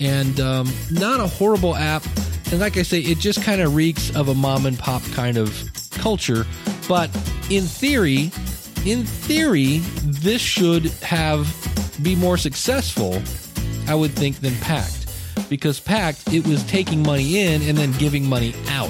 and 0.00 0.40
um, 0.40 0.70
not 0.90 1.20
a 1.20 1.26
horrible 1.26 1.74
app. 1.74 2.04
And 2.50 2.60
like 2.60 2.76
I 2.76 2.82
say, 2.82 3.00
it 3.00 3.18
just 3.18 3.42
kind 3.42 3.62
of 3.62 3.74
reeks 3.74 4.14
of 4.14 4.28
a 4.28 4.34
mom 4.34 4.66
and 4.66 4.78
pop 4.78 5.02
kind 5.12 5.38
of 5.38 5.58
culture. 5.92 6.44
But 6.86 7.08
in 7.48 7.64
theory, 7.64 8.30
in 8.84 9.04
theory, 9.04 9.78
this 10.04 10.42
should 10.42 10.86
have 11.02 11.46
be 12.02 12.16
more 12.16 12.36
successful, 12.36 13.22
I 13.86 13.94
would 13.94 14.12
think, 14.12 14.40
than 14.40 14.54
Pact. 14.56 15.01
Because 15.52 15.78
Pact, 15.78 16.32
it 16.32 16.46
was 16.46 16.64
taking 16.64 17.02
money 17.02 17.38
in 17.42 17.60
and 17.60 17.76
then 17.76 17.92
giving 17.98 18.26
money 18.26 18.54
out. 18.68 18.88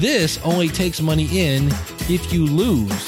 This 0.00 0.36
only 0.44 0.66
takes 0.66 1.00
money 1.00 1.28
in 1.30 1.68
if 2.10 2.32
you 2.32 2.44
lose. 2.44 3.04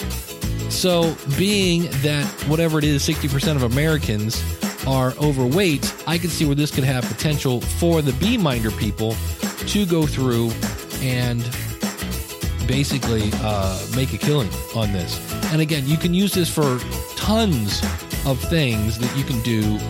So, 0.72 1.16
being 1.36 1.88
that 2.02 2.24
whatever 2.46 2.78
it 2.78 2.84
is, 2.84 3.02
60% 3.02 3.56
of 3.56 3.64
Americans 3.64 4.40
are 4.86 5.12
overweight, 5.20 5.92
I 6.06 6.18
can 6.18 6.30
see 6.30 6.44
where 6.44 6.54
this 6.54 6.72
could 6.72 6.84
have 6.84 7.02
potential 7.02 7.60
for 7.62 8.00
the 8.00 8.12
Beeminder 8.12 8.70
people 8.70 9.16
to 9.66 9.84
go 9.84 10.06
through 10.06 10.52
and 11.00 11.42
basically 12.68 13.28
uh, 13.42 13.84
make 13.96 14.12
a 14.12 14.18
killing 14.18 14.50
on 14.76 14.92
this. 14.92 15.18
And 15.46 15.60
again, 15.60 15.84
you 15.88 15.96
can 15.96 16.14
use 16.14 16.32
this 16.32 16.48
for 16.48 16.78
tons 17.16 17.82
of 18.24 18.38
things 18.48 19.00
that 19.00 19.12
you 19.16 19.24
can 19.24 19.42
do 19.42 19.80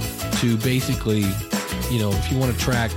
to 0.40 0.56
basically, 0.64 1.26
you 1.90 1.98
know, 1.98 2.10
if 2.10 2.30
you 2.30 2.38
want 2.38 2.52
to 2.52 2.58
track 2.58 2.90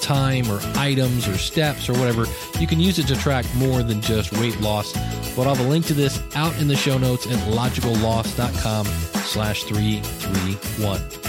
time 0.00 0.50
or 0.50 0.60
items 0.76 1.28
or 1.28 1.38
steps 1.38 1.88
or 1.88 1.92
whatever, 1.92 2.26
you 2.58 2.66
can 2.66 2.80
use 2.80 2.98
it 2.98 3.06
to 3.06 3.16
track 3.16 3.46
more 3.54 3.82
than 3.82 4.00
just 4.00 4.32
weight 4.32 4.60
loss. 4.60 4.92
But 5.36 5.46
I'll 5.46 5.54
have 5.54 5.64
a 5.64 5.68
link 5.68 5.86
to 5.86 5.94
this 5.94 6.20
out 6.34 6.58
in 6.60 6.68
the 6.68 6.76
show 6.76 6.98
notes 6.98 7.26
at 7.26 7.38
logicalloss.com 7.48 8.86
slash 8.86 9.64
331. 9.64 11.19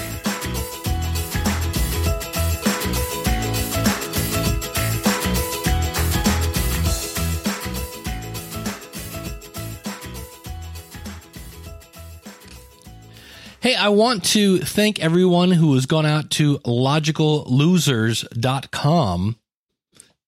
I 13.81 13.89
want 13.89 14.23
to 14.25 14.59
thank 14.59 14.99
everyone 14.99 15.49
who 15.49 15.73
has 15.73 15.87
gone 15.87 16.05
out 16.05 16.29
to 16.31 16.59
logicallosers.com. 16.59 19.35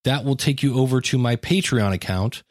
That 0.02 0.24
will 0.24 0.34
take 0.34 0.64
you 0.64 0.76
over 0.76 1.00
to 1.02 1.18
my 1.18 1.36
Patreon 1.36 1.92
account 1.92 2.42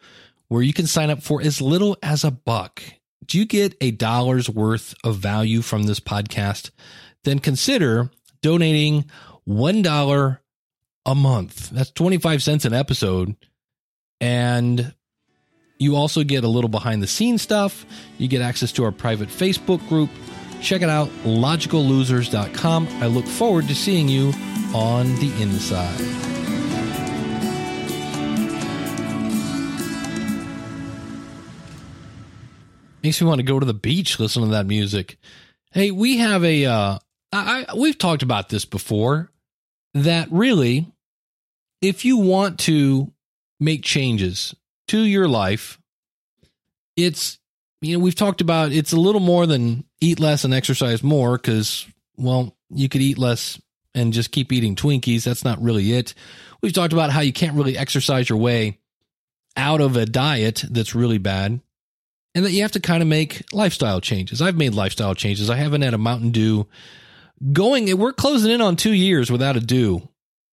where 0.47 0.61
you 0.61 0.71
can 0.71 0.87
sign 0.87 1.09
up 1.09 1.21
for 1.21 1.41
as 1.41 1.59
little 1.59 1.97
as 2.01 2.23
a 2.23 2.31
buck. 2.31 2.81
Do 3.25 3.37
you 3.37 3.43
get 3.43 3.75
a 3.81 3.91
dollar's 3.91 4.49
worth 4.49 4.95
of 5.03 5.17
value 5.17 5.61
from 5.61 5.83
this 5.83 5.99
podcast? 5.99 6.69
Then 7.25 7.39
consider 7.39 8.09
donating 8.41 9.03
$1 9.45 10.39
a 11.05 11.15
month. 11.15 11.69
That's 11.71 11.91
25 11.91 12.41
cents 12.41 12.63
an 12.63 12.71
episode. 12.71 13.35
And 14.21 14.93
you 15.79 15.97
also 15.97 16.23
get 16.23 16.45
a 16.45 16.47
little 16.47 16.69
behind 16.69 17.03
the 17.03 17.07
scenes 17.07 17.41
stuff. 17.41 17.85
You 18.17 18.29
get 18.29 18.41
access 18.41 18.71
to 18.71 18.85
our 18.85 18.93
private 18.93 19.27
Facebook 19.27 19.85
group 19.89 20.09
Check 20.63 20.81
it 20.81 20.89
out, 20.89 21.09
logicallosers.com. 21.25 22.87
I 23.01 23.07
look 23.07 23.25
forward 23.25 23.67
to 23.67 23.75
seeing 23.75 24.07
you 24.07 24.31
on 24.73 25.13
the 25.17 25.29
inside. 25.41 25.99
Makes 33.03 33.21
me 33.21 33.27
want 33.27 33.39
to 33.39 33.43
go 33.43 33.59
to 33.59 33.65
the 33.65 33.73
beach, 33.73 34.21
listen 34.21 34.43
to 34.43 34.49
that 34.51 34.65
music. 34.65 35.17
Hey, 35.73 35.91
we 35.91 36.19
have 36.19 36.45
a, 36.45 36.65
uh, 36.65 36.99
I, 37.33 37.65
we've 37.75 37.97
talked 37.97 38.23
about 38.23 38.47
this 38.47 38.63
before 38.63 39.29
that 39.93 40.29
really, 40.31 40.87
if 41.81 42.05
you 42.05 42.15
want 42.15 42.59
to 42.61 43.11
make 43.59 43.83
changes 43.83 44.55
to 44.87 45.01
your 45.01 45.27
life, 45.27 45.77
it's 46.95 47.37
you 47.83 47.97
know, 47.97 48.03
we've 48.03 48.15
talked 48.15 48.39
about 48.39 48.71
it's 48.71 48.93
a 48.93 48.99
little 48.99 49.19
more 49.19 49.45
than 49.45 49.83
eat 50.03 50.19
less 50.19 50.43
and 50.43 50.53
exercise 50.53 51.01
more 51.01 51.37
because, 51.37 51.87
well, 52.17 52.55
you 52.69 52.89
could 52.89 53.01
eat 53.01 53.17
less 53.17 53.59
and 53.95 54.13
just 54.13 54.31
keep 54.31 54.51
eating 54.51 54.75
Twinkies. 54.75 55.23
That's 55.23 55.45
not 55.45 55.61
really 55.61 55.93
it. 55.93 56.13
We've 56.61 56.73
talked 56.73 56.93
about 56.93 57.11
how 57.11 57.21
you 57.21 57.33
can't 57.33 57.55
really 57.55 57.77
exercise 57.77 58.29
your 58.29 58.39
way 58.39 58.79
out 59.55 59.81
of 59.81 59.95
a 59.95 60.05
diet 60.05 60.63
that's 60.69 60.95
really 60.95 61.19
bad 61.19 61.61
and 62.35 62.45
that 62.45 62.51
you 62.51 62.63
have 62.63 62.71
to 62.71 62.79
kind 62.79 63.03
of 63.03 63.07
make 63.07 63.43
lifestyle 63.53 64.01
changes. 64.01 64.41
I've 64.41 64.57
made 64.57 64.73
lifestyle 64.73 65.13
changes. 65.13 65.49
I 65.49 65.55
haven't 65.55 65.83
had 65.83 65.93
a 65.93 65.99
Mountain 65.99 66.31
Dew 66.31 66.67
going. 67.51 67.95
We're 67.97 68.13
closing 68.13 68.51
in 68.51 68.61
on 68.61 68.75
two 68.75 68.93
years 68.93 69.31
without 69.31 69.55
a 69.55 69.61
dew. 69.61 70.07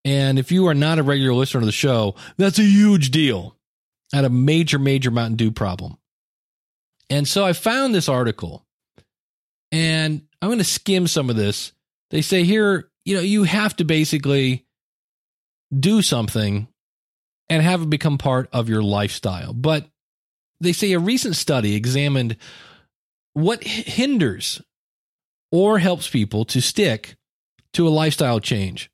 And 0.06 0.40
if 0.40 0.52
you 0.52 0.68
are 0.68 0.74
not 0.74 1.00
a 1.00 1.04
regular 1.04 1.34
listener 1.34 1.62
to 1.62 1.66
the 1.66 1.72
show, 1.72 2.16
that's 2.38 2.60
a 2.60 2.64
huge 2.64 3.12
deal. 3.12 3.56
I 4.14 4.18
had 4.18 4.26
a 4.26 4.30
major, 4.30 4.80
major 4.80 5.12
Mountain 5.12 5.38
Dew 5.38 5.52
problem. 5.52 5.98
And 7.10 7.28
so 7.28 7.46
I 7.46 7.54
found 7.54 7.94
this 7.94 8.10
article 8.10 8.66
and 9.72 10.22
I'm 10.42 10.50
going 10.50 10.60
to 10.60 10.64
skim 10.64 11.08
some 11.08 11.30
of 11.30 11.36
this. 11.36 11.74
They 12.12 12.22
say 12.22 12.44
here, 12.44 12.90
you 13.06 13.16
know, 13.16 13.22
you 13.22 13.44
have 13.44 13.76
to 13.78 13.84
basically 13.84 14.66
do 15.78 16.02
something 16.02 16.68
and 17.50 17.64
have 17.64 17.84
it 17.84 17.90
become 17.90 18.18
part 18.18 18.50
of 18.52 18.70
your 18.70 18.82
lifestyle. 18.82 19.54
But 19.54 19.88
they 20.60 20.74
say 20.74 20.94
a 20.94 21.00
recent 21.00 21.36
study 21.36 21.76
examined 21.76 22.38
what 23.34 23.64
hinders 23.64 24.62
or 25.52 25.80
helps 25.80 26.10
people 26.10 26.46
to 26.46 26.62
stick 26.62 27.16
to 27.74 27.88
a 27.88 27.90
lifestyle 27.90 28.40
change. 28.40 28.92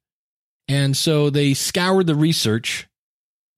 And 0.67 0.95
so 0.95 1.29
they 1.29 1.53
scoured 1.53 2.07
the 2.07 2.15
research 2.15 2.87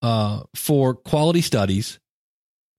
uh, 0.01 0.43
for 0.55 0.93
quality 0.93 1.41
studies 1.41 1.99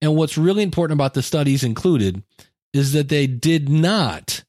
and 0.01 0.15
what's 0.15 0.39
really 0.39 0.63
important 0.63 0.97
about 0.97 1.15
the 1.15 1.23
studies 1.23 1.65
included 1.65 2.23
is 2.73 2.93
that 2.93 3.09
they 3.09 3.27
did 3.27 3.69
not 3.69 4.45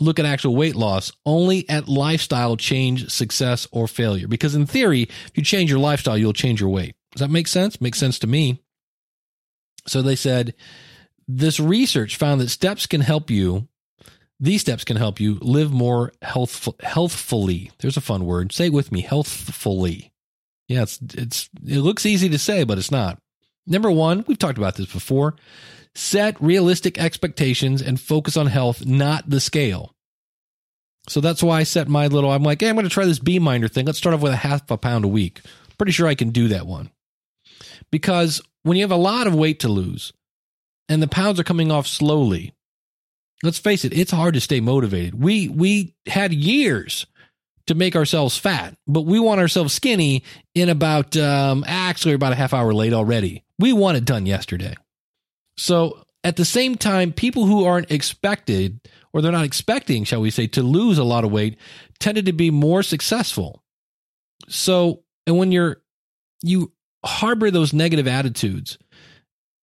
look 0.00 0.18
at 0.18 0.24
actual 0.24 0.54
weight 0.54 0.76
loss, 0.76 1.12
only 1.26 1.68
at 1.68 1.88
lifestyle 1.88 2.56
change, 2.56 3.10
success, 3.10 3.66
or 3.72 3.88
failure. 3.88 4.28
Because 4.28 4.54
in 4.54 4.66
theory, 4.66 5.02
if 5.02 5.32
you 5.34 5.42
change 5.42 5.70
your 5.70 5.80
lifestyle, 5.80 6.16
you'll 6.16 6.32
change 6.32 6.60
your 6.60 6.70
weight. 6.70 6.94
Does 7.12 7.20
that 7.20 7.30
make 7.30 7.48
sense? 7.48 7.80
Makes 7.80 7.98
sense 7.98 8.18
to 8.20 8.26
me. 8.26 8.62
So 9.86 10.02
they 10.02 10.16
said 10.16 10.54
this 11.26 11.58
research 11.58 12.16
found 12.16 12.40
that 12.40 12.48
steps 12.50 12.86
can 12.86 13.00
help 13.00 13.30
you. 13.30 13.68
These 14.40 14.60
steps 14.60 14.84
can 14.84 14.96
help 14.96 15.18
you 15.18 15.38
live 15.40 15.72
more 15.72 16.12
health, 16.22 16.68
healthfully. 16.80 17.72
There's 17.78 17.96
a 17.96 18.02
fun 18.02 18.24
word. 18.24 18.52
Say 18.52 18.66
it 18.66 18.72
with 18.72 18.92
me, 18.92 19.00
healthfully. 19.00 20.12
Yeah, 20.68 20.82
it's 20.82 21.00
it's 21.14 21.48
it 21.66 21.78
looks 21.78 22.06
easy 22.06 22.28
to 22.28 22.38
say, 22.38 22.62
but 22.64 22.78
it's 22.78 22.90
not 22.90 23.20
Number 23.68 23.90
one, 23.90 24.24
we've 24.26 24.38
talked 24.38 24.58
about 24.58 24.76
this 24.76 24.90
before. 24.92 25.36
Set 25.94 26.40
realistic 26.40 26.98
expectations 26.98 27.82
and 27.82 28.00
focus 28.00 28.36
on 28.36 28.46
health, 28.46 28.86
not 28.86 29.28
the 29.28 29.40
scale. 29.40 29.94
So 31.08 31.20
that's 31.20 31.42
why 31.42 31.60
I 31.60 31.62
set 31.62 31.88
my 31.88 32.06
little, 32.06 32.30
I'm 32.30 32.42
like, 32.42 32.60
hey, 32.60 32.68
I'm 32.68 32.74
going 32.74 32.84
to 32.84 32.90
try 32.90 33.04
this 33.04 33.18
Beeminder 33.18 33.68
thing. 33.68 33.86
Let's 33.86 33.98
start 33.98 34.14
off 34.14 34.20
with 34.20 34.32
a 34.32 34.36
half 34.36 34.70
a 34.70 34.76
pound 34.76 35.04
a 35.04 35.08
week. 35.08 35.40
Pretty 35.76 35.92
sure 35.92 36.06
I 36.06 36.14
can 36.14 36.30
do 36.30 36.48
that 36.48 36.66
one. 36.66 36.90
Because 37.90 38.42
when 38.62 38.76
you 38.76 38.82
have 38.82 38.90
a 38.90 38.96
lot 38.96 39.26
of 39.26 39.34
weight 39.34 39.60
to 39.60 39.68
lose 39.68 40.12
and 40.88 41.02
the 41.02 41.08
pounds 41.08 41.40
are 41.40 41.44
coming 41.44 41.70
off 41.70 41.86
slowly, 41.86 42.52
let's 43.42 43.58
face 43.58 43.84
it, 43.84 43.96
it's 43.96 44.10
hard 44.10 44.34
to 44.34 44.40
stay 44.40 44.60
motivated. 44.60 45.20
We, 45.20 45.48
we 45.48 45.94
had 46.06 46.32
years 46.32 47.06
to 47.66 47.74
make 47.74 47.96
ourselves 47.96 48.36
fat, 48.36 48.76
but 48.86 49.02
we 49.02 49.18
want 49.18 49.40
ourselves 49.40 49.74
skinny 49.74 50.24
in 50.54 50.68
about, 50.68 51.16
um, 51.16 51.64
actually 51.66 52.14
about 52.14 52.32
a 52.32 52.36
half 52.36 52.54
hour 52.54 52.72
late 52.74 52.92
already. 52.92 53.44
We 53.58 53.72
want 53.72 53.96
it 53.96 54.04
done 54.04 54.26
yesterday. 54.26 54.74
So 55.56 56.02
at 56.24 56.36
the 56.36 56.44
same 56.44 56.76
time, 56.76 57.12
people 57.12 57.46
who 57.46 57.64
aren't 57.64 57.90
expected 57.90 58.80
or 59.12 59.22
they're 59.22 59.32
not 59.32 59.44
expecting, 59.44 60.04
shall 60.04 60.20
we 60.20 60.30
say, 60.30 60.46
to 60.48 60.62
lose 60.62 60.98
a 60.98 61.04
lot 61.04 61.24
of 61.24 61.32
weight 61.32 61.58
tended 61.98 62.26
to 62.26 62.32
be 62.32 62.50
more 62.50 62.82
successful. 62.82 63.62
So, 64.48 65.02
and 65.26 65.36
when 65.36 65.52
you're, 65.52 65.82
you 66.42 66.72
harbor 67.04 67.50
those 67.50 67.72
negative 67.72 68.06
attitudes 68.06 68.78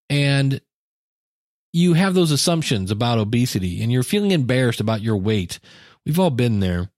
and 0.10 0.60
you 1.74 1.94
have 1.94 2.14
those 2.14 2.32
assumptions 2.32 2.92
about 2.92 3.20
obesity 3.20 3.82
and 3.82 3.92
you're 3.92 4.04
feeling 4.04 4.32
embarrassed 4.32 4.80
about 4.80 5.02
your 5.02 5.18
weight, 5.18 5.60
we've 6.06 6.20
all 6.20 6.30
been 6.30 6.60
there. 6.60 6.90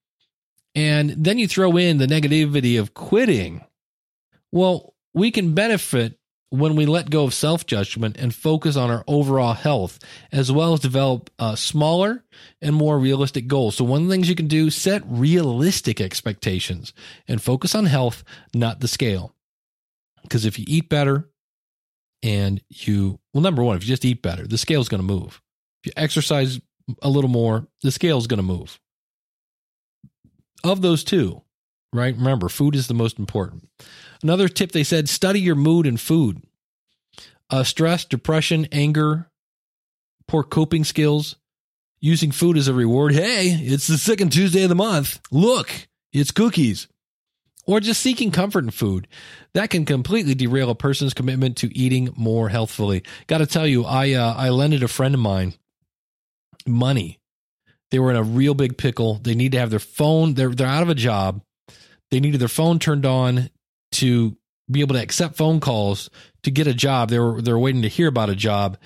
And 0.75 1.09
then 1.11 1.39
you 1.39 1.47
throw 1.47 1.75
in 1.77 1.97
the 1.97 2.05
negativity 2.05 2.79
of 2.79 2.93
quitting. 2.93 3.65
Well, 4.51 4.93
we 5.13 5.31
can 5.31 5.55
benefit 5.55 6.19
when 6.49 6.75
we 6.75 6.85
let 6.85 7.09
go 7.09 7.23
of 7.23 7.33
self 7.33 7.65
judgment 7.65 8.17
and 8.17 8.33
focus 8.33 8.75
on 8.75 8.89
our 8.89 9.03
overall 9.07 9.53
health, 9.53 9.99
as 10.31 10.51
well 10.51 10.73
as 10.73 10.79
develop 10.79 11.29
uh, 11.39 11.55
smaller 11.55 12.23
and 12.61 12.75
more 12.75 12.97
realistic 12.97 13.47
goals. 13.47 13.75
So, 13.75 13.83
one 13.83 14.03
of 14.03 14.07
the 14.07 14.13
things 14.13 14.29
you 14.29 14.35
can 14.35 14.47
do, 14.47 14.69
set 14.69 15.03
realistic 15.05 15.99
expectations 15.99 16.93
and 17.27 17.41
focus 17.41 17.75
on 17.75 17.85
health, 17.85 18.23
not 18.53 18.79
the 18.79 18.87
scale. 18.87 19.33
Because 20.23 20.45
if 20.45 20.59
you 20.59 20.65
eat 20.67 20.89
better 20.89 21.29
and 22.23 22.61
you, 22.69 23.19
well, 23.33 23.41
number 23.41 23.63
one, 23.63 23.77
if 23.77 23.83
you 23.83 23.87
just 23.87 24.05
eat 24.05 24.21
better, 24.21 24.45
the 24.45 24.57
scale 24.57 24.81
is 24.81 24.89
going 24.89 25.01
to 25.01 25.07
move. 25.07 25.41
If 25.81 25.87
you 25.87 25.91
exercise 25.95 26.59
a 27.01 27.09
little 27.09 27.29
more, 27.29 27.67
the 27.83 27.91
scale 27.91 28.17
is 28.17 28.27
going 28.27 28.37
to 28.37 28.43
move. 28.43 28.79
Of 30.63 30.81
those 30.81 31.03
two, 31.03 31.43
right? 31.93 32.15
Remember, 32.15 32.49
food 32.49 32.75
is 32.75 32.87
the 32.87 32.93
most 32.93 33.19
important. 33.19 33.67
Another 34.23 34.47
tip 34.47 34.71
they 34.71 34.83
said 34.83 35.09
study 35.09 35.39
your 35.39 35.55
mood 35.55 35.85
and 35.85 35.99
food. 35.99 36.41
Uh, 37.49 37.63
stress, 37.63 38.03
depression, 38.03 38.67
anger, 38.71 39.29
poor 40.27 40.43
coping 40.43 40.83
skills, 40.83 41.37
using 41.99 42.31
food 42.31 42.57
as 42.57 42.67
a 42.67 42.73
reward. 42.73 43.13
Hey, 43.13 43.47
it's 43.47 43.87
the 43.87 43.97
second 43.97 44.31
Tuesday 44.31 44.63
of 44.63 44.69
the 44.69 44.75
month. 44.75 45.19
Look, 45.31 45.87
it's 46.11 46.31
cookies. 46.31 46.87
Or 47.65 47.81
just 47.81 48.01
seeking 48.01 48.31
comfort 48.31 48.63
in 48.63 48.71
food. 48.71 49.09
That 49.53 49.69
can 49.69 49.83
completely 49.83 50.35
derail 50.35 50.69
a 50.69 50.75
person's 50.75 51.13
commitment 51.13 51.57
to 51.57 51.77
eating 51.77 52.13
more 52.15 52.47
healthfully. 52.47 53.03
Got 53.27 53.39
to 53.39 53.45
tell 53.45 53.67
you, 53.67 53.83
I 53.83 54.13
uh, 54.13 54.33
I 54.37 54.49
lended 54.49 54.83
a 54.83 54.87
friend 54.87 55.13
of 55.13 55.19
mine 55.19 55.53
money. 56.65 57.19
They 57.91 57.99
were 57.99 58.11
in 58.11 58.17
a 58.17 58.23
real 58.23 58.53
big 58.53 58.77
pickle. 58.77 59.15
They 59.15 59.35
need 59.35 59.53
to 59.53 59.59
have 59.59 59.69
their 59.69 59.79
phone. 59.79 60.33
They're 60.33 60.49
they're 60.49 60.67
out 60.67 60.83
of 60.83 60.89
a 60.89 60.95
job. 60.95 61.41
They 62.11 62.19
needed 62.19 62.39
their 62.39 62.47
phone 62.47 62.79
turned 62.79 63.05
on 63.05 63.49
to 63.93 64.37
be 64.69 64.81
able 64.81 64.95
to 64.95 65.01
accept 65.01 65.35
phone 65.35 65.59
calls 65.59 66.09
to 66.43 66.51
get 66.51 66.67
a 66.67 66.73
job. 66.73 67.09
They 67.09 67.19
were 67.19 67.41
they 67.41 67.51
were 67.51 67.59
waiting 67.59 67.81
to 67.83 67.87
hear 67.87 68.07
about 68.07 68.29
a 68.29 68.35
job, 68.35 68.77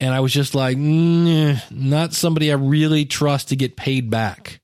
and 0.00 0.14
I 0.14 0.20
was 0.20 0.32
just 0.32 0.54
like, 0.54 0.76
not 0.76 2.12
somebody 2.12 2.50
I 2.50 2.56
really 2.56 3.04
trust 3.04 3.48
to 3.48 3.56
get 3.56 3.76
paid 3.76 4.10
back. 4.10 4.60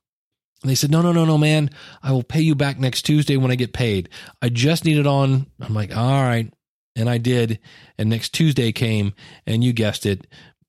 And 0.63 0.71
they 0.71 0.77
said, 0.77 0.91
no, 0.91 1.03
no, 1.03 1.11
no, 1.13 1.25
no, 1.25 1.37
man, 1.39 1.71
I 2.03 2.13
will 2.13 2.23
pay 2.23 2.41
you 2.41 2.55
back 2.55 2.79
next 2.79 3.03
Tuesday 3.03 3.37
when 3.37 3.51
I 3.51 3.57
get 3.57 3.73
paid. 3.73 4.09
I 4.41 4.49
just 4.49 4.85
need 4.85 4.99
it 4.99 5.09
on. 5.09 5.47
I'm 5.61 5.75
like, 5.75 5.97
all 5.97 6.23
right. 6.23 6.53
And 6.95 7.11
I 7.11 7.19
did. 7.19 7.59
And 7.99 8.09
next 8.09 8.29
Tuesday 8.33 8.71
came, 8.71 9.13
and 9.45 9.65
you 9.65 9.73
guessed 9.73 10.07
it, 10.07 10.29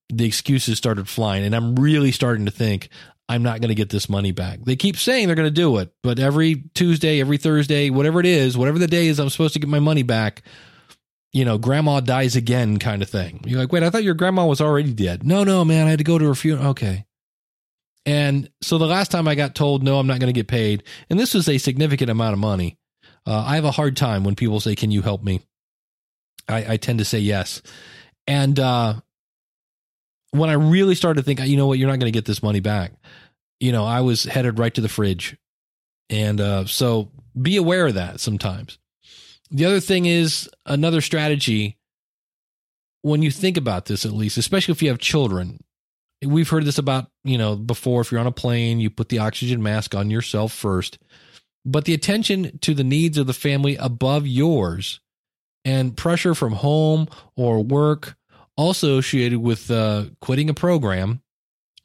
the 0.09 0.25
excuses 0.25 0.79
started 0.79 1.07
flying. 1.07 1.43
And 1.43 1.55
I'm 1.55 1.75
really 1.75 2.11
starting 2.11 2.45
to 2.45 2.51
think 2.51 2.89
I'm 3.33 3.43
not 3.43 3.61
going 3.61 3.69
to 3.69 3.75
get 3.75 3.89
this 3.89 4.07
money 4.09 4.31
back. 4.31 4.59
They 4.63 4.75
keep 4.75 4.97
saying 4.97 5.27
they're 5.27 5.35
going 5.35 5.47
to 5.47 5.51
do 5.51 5.77
it, 5.77 5.91
but 6.03 6.19
every 6.19 6.63
Tuesday, 6.75 7.19
every 7.19 7.37
Thursday, 7.37 7.89
whatever 7.89 8.19
it 8.19 8.25
is, 8.25 8.57
whatever 8.57 8.77
the 8.77 8.87
day 8.87 9.07
is, 9.07 9.19
I'm 9.19 9.29
supposed 9.29 9.53
to 9.53 9.59
get 9.59 9.69
my 9.69 9.79
money 9.79 10.03
back. 10.03 10.43
You 11.31 11.45
know, 11.45 11.57
grandma 11.57 11.99
dies 11.99 12.35
again 12.35 12.77
kind 12.77 13.01
of 13.01 13.09
thing. 13.09 13.41
You're 13.45 13.59
like, 13.59 13.71
wait, 13.71 13.81
I 13.81 13.89
thought 13.89 14.03
your 14.03 14.13
grandma 14.13 14.45
was 14.45 14.61
already 14.61 14.93
dead. 14.93 15.23
No, 15.23 15.43
no, 15.43 15.65
man, 15.65 15.87
I 15.87 15.89
had 15.89 15.97
to 15.97 16.03
go 16.03 16.19
to 16.19 16.27
her 16.27 16.35
funeral. 16.35 16.67
Okay. 16.69 17.05
And 18.05 18.51
so 18.61 18.77
the 18.77 18.85
last 18.85 19.09
time 19.09 19.27
I 19.27 19.35
got 19.35 19.55
told, 19.55 19.81
no, 19.81 19.97
I'm 19.97 20.07
not 20.07 20.19
going 20.19 20.31
to 20.31 20.37
get 20.37 20.47
paid, 20.47 20.83
and 21.09 21.19
this 21.19 21.33
was 21.33 21.49
a 21.49 21.57
significant 21.57 22.11
amount 22.11 22.33
of 22.33 22.39
money. 22.39 22.77
Uh, 23.25 23.43
I 23.47 23.55
have 23.55 23.65
a 23.65 23.71
hard 23.71 23.95
time 23.95 24.23
when 24.23 24.35
people 24.35 24.59
say, 24.59 24.75
can 24.75 24.91
you 24.91 25.01
help 25.01 25.23
me? 25.23 25.41
I, 26.47 26.73
I 26.73 26.77
tend 26.77 26.99
to 26.99 27.05
say 27.05 27.19
yes. 27.19 27.61
And 28.27 28.59
uh, 28.59 28.95
when 30.31 30.49
I 30.49 30.53
really 30.53 30.95
started 30.95 31.21
to 31.21 31.25
think, 31.25 31.39
you 31.47 31.55
know 31.55 31.67
what, 31.67 31.79
you're 31.79 31.87
not 31.87 31.99
going 31.99 32.11
to 32.11 32.17
get 32.17 32.25
this 32.25 32.43
money 32.43 32.59
back, 32.59 32.91
you 33.63 33.71
know, 33.71 33.85
I 33.85 34.01
was 34.01 34.25
headed 34.25 34.59
right 34.59 34.73
to 34.73 34.81
the 34.81 34.89
fridge. 34.89 35.37
And 36.09 36.41
uh, 36.41 36.65
so 36.65 37.09
be 37.41 37.55
aware 37.55 37.87
of 37.87 37.93
that 37.93 38.19
sometimes. 38.19 38.77
The 39.51 39.63
other 39.63 39.79
thing 39.79 40.05
is 40.05 40.49
another 40.65 40.99
strategy 40.99 41.77
when 43.03 43.21
you 43.21 43.31
think 43.31 43.55
about 43.55 43.85
this, 43.85 44.05
at 44.05 44.11
least, 44.11 44.37
especially 44.37 44.73
if 44.73 44.83
you 44.83 44.89
have 44.89 44.99
children. 44.99 45.63
We've 46.21 46.49
heard 46.49 46.65
this 46.65 46.77
about, 46.77 47.07
you 47.23 47.37
know, 47.37 47.55
before. 47.55 48.01
If 48.01 48.11
you're 48.11 48.19
on 48.19 48.27
a 48.27 48.33
plane, 48.33 48.81
you 48.81 48.89
put 48.89 49.07
the 49.07 49.19
oxygen 49.19 49.63
mask 49.63 49.95
on 49.95 50.11
yourself 50.11 50.51
first. 50.51 50.97
But 51.63 51.85
the 51.85 51.93
attention 51.93 52.59
to 52.59 52.73
the 52.73 52.83
needs 52.83 53.17
of 53.17 53.27
the 53.27 53.33
family 53.33 53.77
above 53.77 54.27
yours 54.27 54.99
and 55.63 55.95
pressure 55.95 56.35
from 56.35 56.51
home 56.51 57.07
or 57.37 57.63
work 57.63 58.17
also 58.57 58.97
associated 58.97 59.39
with 59.39 59.71
uh, 59.71 60.05
quitting 60.19 60.49
a 60.49 60.53
program, 60.53 61.22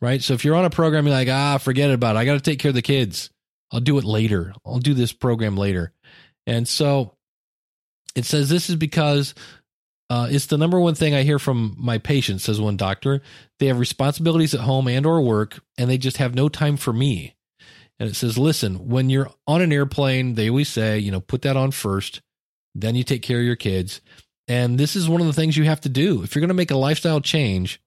right? 0.01 0.23
So 0.23 0.35
if 0.35 0.45
you're 0.45 0.57
on 0.57 0.65
a 0.65 0.71
program, 0.71 1.07
you're 1.07 1.15
like, 1.15 1.29
ah, 1.29 1.59
forget 1.59 1.91
about 1.91 2.17
it. 2.17 2.19
I 2.19 2.25
got 2.25 2.35
to 2.35 2.41
take 2.41 2.59
care 2.59 2.71
of 2.71 2.75
the 2.75 2.83
kids. 2.83 3.31
I'll 3.73 3.81
do 3.81 3.99
it 3.99 4.05
later. 4.05 4.55
I'll 4.65 4.79
do 4.79 4.95
this 4.95 5.13
program 5.13 5.57
later. 5.57 5.93
And 6.47 6.67
so 6.67 7.15
it 8.15 8.25
says 8.25 8.49
this 8.49 8.71
is 8.71 8.77
because 8.77 9.35
uh, 10.11 10.29
it's 10.31 10.47
the 10.47 10.57
number 10.57 10.81
one 10.81 10.95
thing 10.95 11.15
I 11.15 11.23
hear 11.23 11.39
from 11.39 11.77
my 11.79 11.99
patients, 11.99 12.45
says 12.45 12.61
one 12.61 12.77
doctor. 12.77 13.21
They 13.59 13.67
have 13.67 13.79
responsibilities 13.79 14.55
at 14.55 14.61
home 14.61 14.89
and 14.89 15.05
or 15.05 15.21
work, 15.21 15.61
and 15.77 15.91
they 15.91 15.99
just 15.99 16.17
have 16.17 16.35
no 16.35 16.49
time 16.49 16.77
for 16.79 16.93
me. 16.93 17.35
And 17.99 18.09
it 18.09 18.15
says, 18.15 18.39
listen, 18.39 18.89
when 18.89 19.11
you're 19.11 19.31
on 19.47 19.61
an 19.61 19.73
airplane, 19.73 20.35
they 20.35 20.49
always 20.49 20.69
say, 20.69 20.99
you 20.99 21.11
know, 21.11 21.21
put 21.21 21.43
that 21.43 21.57
on 21.57 21.73
first, 21.73 22.23
then 22.75 22.95
you 22.95 23.05
take 23.05 23.23
care 23.23 23.41
of 23.41 23.45
your 23.45 23.57
kids. 23.57 24.01
And 24.47 24.79
this 24.79 24.97
is 24.97 25.09
one 25.09 25.21
of 25.21 25.27
the 25.27 25.33
things 25.33 25.57
you 25.57 25.65
have 25.65 25.81
to 25.83 25.89
do. 25.89 26.23
If 26.23 26.35
you're 26.35 26.41
going 26.41 26.49
to 26.49 26.55
make 26.55 26.71
a 26.71 26.77
lifestyle 26.77 27.21
change, 27.21 27.83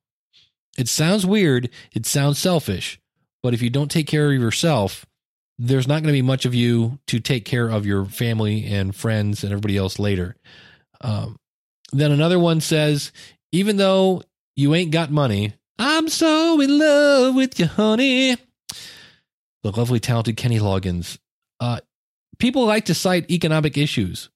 it 0.78 0.88
sounds 0.88 1.26
weird, 1.26 1.70
it 1.94 2.06
sounds 2.06 2.40
selfish, 2.40 3.00
but 3.44 3.54
if 3.54 3.62
you 3.62 3.70
don't 3.70 3.92
take 3.92 4.08
care 4.08 4.32
of 4.32 4.40
yourself, 4.40 5.06
there's 5.58 5.88
not 5.88 6.02
going 6.02 6.14
to 6.14 6.18
be 6.18 6.22
much 6.22 6.46
of 6.46 6.56
you 6.56 7.00
to 7.08 7.20
take 7.20 7.46
care 7.46 7.70
of 7.70 7.86
your 7.86 8.06
family 8.06 8.66
and 8.66 8.96
friends 8.96 9.44
and 9.44 9.52
everybody 9.52 9.78
else 9.78 10.00
later. 10.00 10.36
Um, 11.02 11.38
then 11.92 12.12
another 12.12 12.40
one 12.40 12.62
says, 12.62 13.12
even 13.52 13.78
though 13.78 14.24
you 14.56 14.74
ain't 14.74 14.92
got 14.92 15.12
money, 15.12 15.54
I'm 15.78 16.10
so 16.10 16.60
in 16.62 16.78
love 16.78 17.36
with 17.36 17.60
you, 17.60 17.66
honey. 17.68 18.38
The 19.64 19.72
lovely, 19.72 20.00
talented 20.00 20.38
Kenny 20.38 20.60
Loggins. 20.60 21.20
Uh, 21.60 21.82
people 22.40 22.66
like 22.66 22.86
to 22.86 22.96
cite 22.96 23.30
economic 23.30 23.78
issues 23.78 24.30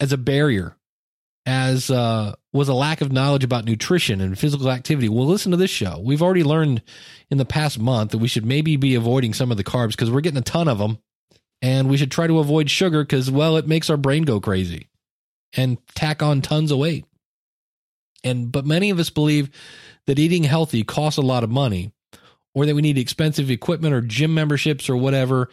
as 0.00 0.12
a 0.12 0.18
barrier 0.18 0.76
as 1.46 1.90
uh, 1.90 2.34
was 2.52 2.68
a 2.68 2.74
lack 2.74 3.00
of 3.00 3.12
knowledge 3.12 3.44
about 3.44 3.64
nutrition 3.64 4.20
and 4.20 4.38
physical 4.38 4.70
activity. 4.70 5.08
Well, 5.08 5.26
listen 5.26 5.50
to 5.52 5.56
this 5.56 5.70
show. 5.70 6.00
We've 6.04 6.22
already 6.22 6.44
learned 6.44 6.82
in 7.30 7.38
the 7.38 7.44
past 7.44 7.78
month 7.78 8.10
that 8.10 8.18
we 8.18 8.28
should 8.28 8.44
maybe 8.44 8.76
be 8.76 8.94
avoiding 8.94 9.32
some 9.32 9.50
of 9.50 9.56
the 9.56 9.64
carbs 9.64 9.90
because 9.90 10.10
we're 10.10 10.20
getting 10.20 10.38
a 10.38 10.42
ton 10.42 10.68
of 10.68 10.78
them. 10.78 10.98
And 11.62 11.90
we 11.90 11.98
should 11.98 12.10
try 12.10 12.26
to 12.26 12.38
avoid 12.38 12.70
sugar 12.70 13.02
because, 13.02 13.30
well, 13.30 13.56
it 13.56 13.66
makes 13.66 13.90
our 13.90 13.98
brain 13.98 14.22
go 14.22 14.40
crazy 14.40 14.88
and 15.54 15.78
tack 15.94 16.22
on 16.22 16.40
tons 16.40 16.70
of 16.70 16.78
weight. 16.78 17.04
And 18.24 18.50
but 18.50 18.66
many 18.66 18.90
of 18.90 18.98
us 18.98 19.10
believe 19.10 19.50
that 20.06 20.18
eating 20.18 20.44
healthy 20.44 20.84
costs 20.84 21.18
a 21.18 21.22
lot 21.22 21.44
of 21.44 21.50
money 21.50 21.92
or 22.54 22.66
that 22.66 22.74
we 22.74 22.82
need 22.82 22.98
expensive 22.98 23.50
equipment 23.50 23.94
or 23.94 24.00
gym 24.00 24.34
memberships 24.34 24.88
or 24.88 24.96
whatever 24.96 25.48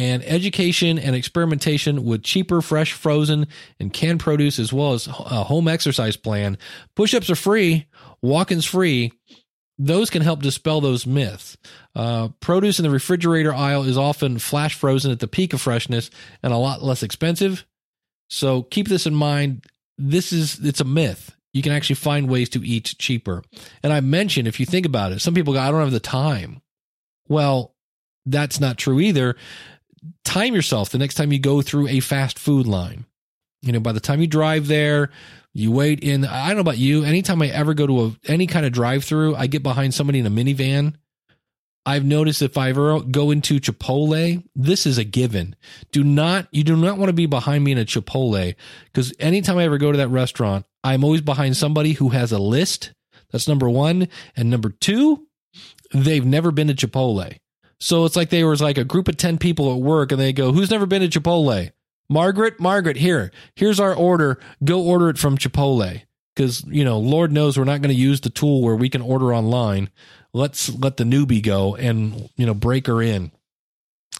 and 0.00 0.24
education 0.24 0.98
and 0.98 1.14
experimentation 1.14 2.04
with 2.06 2.22
cheaper, 2.22 2.62
fresh, 2.62 2.94
frozen, 2.94 3.46
and 3.78 3.92
canned 3.92 4.18
produce, 4.18 4.58
as 4.58 4.72
well 4.72 4.94
as 4.94 5.06
a 5.06 5.44
home 5.44 5.68
exercise 5.68 6.16
plan. 6.16 6.56
Push 6.96 7.12
ups 7.12 7.28
are 7.28 7.36
free, 7.36 7.84
walk 8.22 8.50
ins 8.50 8.64
free. 8.64 9.12
Those 9.78 10.08
can 10.08 10.22
help 10.22 10.40
dispel 10.40 10.80
those 10.80 11.06
myths. 11.06 11.58
Uh, 11.94 12.28
produce 12.40 12.78
in 12.78 12.82
the 12.82 12.90
refrigerator 12.90 13.52
aisle 13.52 13.82
is 13.82 13.98
often 13.98 14.38
flash 14.38 14.74
frozen 14.74 15.12
at 15.12 15.20
the 15.20 15.28
peak 15.28 15.52
of 15.52 15.60
freshness 15.60 16.10
and 16.42 16.50
a 16.54 16.56
lot 16.56 16.82
less 16.82 17.02
expensive. 17.02 17.66
So 18.30 18.62
keep 18.62 18.88
this 18.88 19.06
in 19.06 19.14
mind. 19.14 19.66
This 19.98 20.32
is 20.32 20.58
it's 20.64 20.80
a 20.80 20.84
myth. 20.84 21.36
you 21.52 21.62
can 21.62 21.72
actually 21.72 21.96
find 21.96 22.28
ways 22.28 22.48
to 22.50 22.64
eat 22.64 22.94
cheaper. 22.98 23.42
And 23.82 23.92
I 23.92 24.00
mentioned, 24.00 24.48
if 24.48 24.60
you 24.60 24.66
think 24.66 24.86
about 24.86 25.12
it, 25.12 25.20
some 25.20 25.34
people 25.34 25.52
go, 25.52 25.60
I 25.60 25.70
don't 25.70 25.80
have 25.80 25.90
the 25.90 26.00
time. 26.00 26.62
Well, 27.28 27.74
that's 28.26 28.60
not 28.60 28.78
true 28.78 29.00
either. 29.00 29.36
Time 30.24 30.54
yourself 30.54 30.90
the 30.90 30.98
next 30.98 31.14
time 31.14 31.32
you 31.32 31.38
go 31.38 31.62
through 31.62 31.88
a 31.88 32.00
fast 32.00 32.38
food 32.38 32.66
line. 32.66 33.04
You 33.62 33.72
know, 33.72 33.80
by 33.80 33.92
the 33.92 34.00
time 34.00 34.20
you 34.20 34.26
drive 34.26 34.66
there, 34.66 35.10
you 35.52 35.70
wait 35.72 36.00
in. 36.00 36.24
I 36.24 36.48
don't 36.48 36.56
know 36.56 36.62
about 36.62 36.78
you. 36.78 37.04
Anytime 37.04 37.42
I 37.42 37.48
ever 37.48 37.74
go 37.74 37.86
to 37.86 38.00
a, 38.04 38.16
any 38.26 38.46
kind 38.46 38.64
of 38.64 38.72
drive 38.72 39.04
through, 39.04 39.36
I 39.36 39.46
get 39.46 39.62
behind 39.62 39.92
somebody 39.92 40.18
in 40.18 40.26
a 40.26 40.30
minivan. 40.30 40.94
I've 41.86 42.04
noticed 42.04 42.42
if 42.42 42.58
I 42.58 42.70
ever 42.70 43.00
go 43.00 43.30
into 43.30 43.58
Chipotle, 43.58 44.44
this 44.54 44.86
is 44.86 44.98
a 44.98 45.04
given. 45.04 45.56
Do 45.92 46.04
not, 46.04 46.46
you 46.52 46.62
do 46.62 46.76
not 46.76 46.98
want 46.98 47.08
to 47.08 47.14
be 47.14 47.26
behind 47.26 47.64
me 47.64 47.72
in 47.72 47.78
a 47.78 47.84
Chipotle 47.84 48.54
because 48.84 49.12
anytime 49.18 49.58
I 49.58 49.64
ever 49.64 49.78
go 49.78 49.90
to 49.90 49.98
that 49.98 50.08
restaurant, 50.08 50.66
I'm 50.84 51.04
always 51.04 51.22
behind 51.22 51.56
somebody 51.56 51.92
who 51.92 52.10
has 52.10 52.32
a 52.32 52.38
list. 52.38 52.92
That's 53.32 53.48
number 53.48 53.68
one. 53.68 54.08
And 54.36 54.50
number 54.50 54.70
two, 54.70 55.26
they've 55.92 56.24
never 56.24 56.52
been 56.52 56.68
to 56.68 56.74
Chipotle. 56.74 57.38
So 57.80 58.04
it's 58.04 58.16
like 58.16 58.28
they 58.28 58.44
was 58.44 58.60
like 58.60 58.78
a 58.78 58.84
group 58.84 59.08
of 59.08 59.16
10 59.16 59.38
people 59.38 59.72
at 59.72 59.80
work 59.80 60.12
and 60.12 60.20
they 60.20 60.32
go, 60.32 60.52
who's 60.52 60.70
never 60.70 60.86
been 60.86 61.08
to 61.08 61.20
Chipotle? 61.20 61.72
Margaret, 62.08 62.60
Margaret, 62.60 62.96
here, 62.96 63.30
here's 63.54 63.80
our 63.80 63.94
order. 63.94 64.38
Go 64.62 64.82
order 64.82 65.08
it 65.08 65.18
from 65.18 65.38
Chipotle. 65.38 66.02
Cause, 66.36 66.64
you 66.66 66.84
know, 66.84 66.98
Lord 66.98 67.32
knows 67.32 67.58
we're 67.58 67.64
not 67.64 67.80
going 67.80 67.94
to 67.94 68.00
use 68.00 68.20
the 68.20 68.30
tool 68.30 68.62
where 68.62 68.76
we 68.76 68.88
can 68.88 69.02
order 69.02 69.34
online. 69.34 69.90
Let's 70.32 70.72
let 70.74 70.96
the 70.96 71.04
newbie 71.04 71.42
go 71.42 71.74
and 71.74 72.30
you 72.36 72.46
know 72.46 72.54
break 72.54 72.86
her 72.86 73.02
in. 73.02 73.32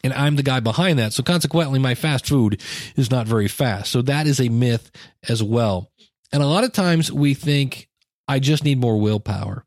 And 0.02 0.12
i'm 0.14 0.36
the 0.36 0.42
guy 0.42 0.60
behind 0.60 0.98
that. 0.98 1.12
So 1.12 1.22
consequently 1.22 1.78
my 1.78 1.94
fast 1.94 2.26
food 2.26 2.60
is 2.96 3.10
not 3.10 3.26
very 3.26 3.48
fast. 3.48 3.92
So 3.92 4.02
that 4.02 4.26
is 4.26 4.40
a 4.40 4.48
myth 4.48 4.90
as 5.28 5.42
well. 5.42 5.90
And 6.32 6.42
a 6.42 6.46
lot 6.46 6.64
of 6.64 6.72
times 6.72 7.12
we 7.12 7.34
think 7.34 7.88
i 8.26 8.38
just 8.38 8.64
need 8.64 8.80
more 8.80 8.98
willpower. 8.98 9.64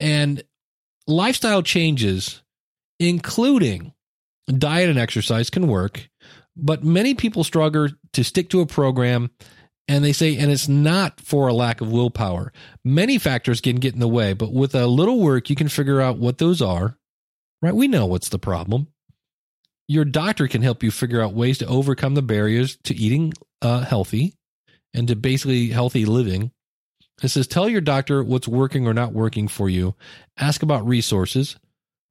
And 0.00 0.42
lifestyle 1.06 1.62
changes 1.62 2.42
including 2.98 3.92
diet 4.46 4.90
and 4.90 4.98
exercise 4.98 5.50
can 5.50 5.66
work 5.66 6.08
but 6.56 6.84
many 6.84 7.14
people 7.14 7.44
struggle 7.44 7.88
to 8.12 8.24
stick 8.24 8.48
to 8.50 8.60
a 8.60 8.66
program 8.66 9.30
and 9.86 10.02
they 10.02 10.12
say, 10.12 10.38
and 10.38 10.50
it's 10.50 10.68
not 10.68 11.20
for 11.20 11.46
a 11.46 11.52
lack 11.52 11.82
of 11.82 11.92
willpower. 11.92 12.52
Many 12.84 13.18
factors 13.18 13.60
can 13.60 13.76
get 13.76 13.92
in 13.92 14.00
the 14.00 14.08
way, 14.08 14.32
but 14.32 14.50
with 14.50 14.74
a 14.74 14.86
little 14.86 15.20
work, 15.20 15.50
you 15.50 15.56
can 15.56 15.68
figure 15.68 16.00
out 16.00 16.16
what 16.16 16.38
those 16.38 16.62
are, 16.62 16.96
right? 17.60 17.74
We 17.74 17.86
know 17.86 18.06
what's 18.06 18.30
the 18.30 18.38
problem. 18.38 18.88
Your 19.86 20.06
doctor 20.06 20.48
can 20.48 20.62
help 20.62 20.82
you 20.82 20.90
figure 20.90 21.20
out 21.20 21.34
ways 21.34 21.58
to 21.58 21.66
overcome 21.66 22.14
the 22.14 22.22
barriers 22.22 22.78
to 22.84 22.94
eating 22.94 23.34
uh, 23.60 23.80
healthy 23.80 24.34
and 24.94 25.06
to 25.08 25.16
basically 25.16 25.68
healthy 25.68 26.06
living. 26.06 26.50
It 27.22 27.28
says, 27.28 27.46
tell 27.46 27.68
your 27.68 27.82
doctor 27.82 28.24
what's 28.24 28.48
working 28.48 28.86
or 28.86 28.94
not 28.94 29.12
working 29.12 29.48
for 29.48 29.68
you. 29.68 29.94
Ask 30.38 30.62
about 30.62 30.86
resources, 30.86 31.56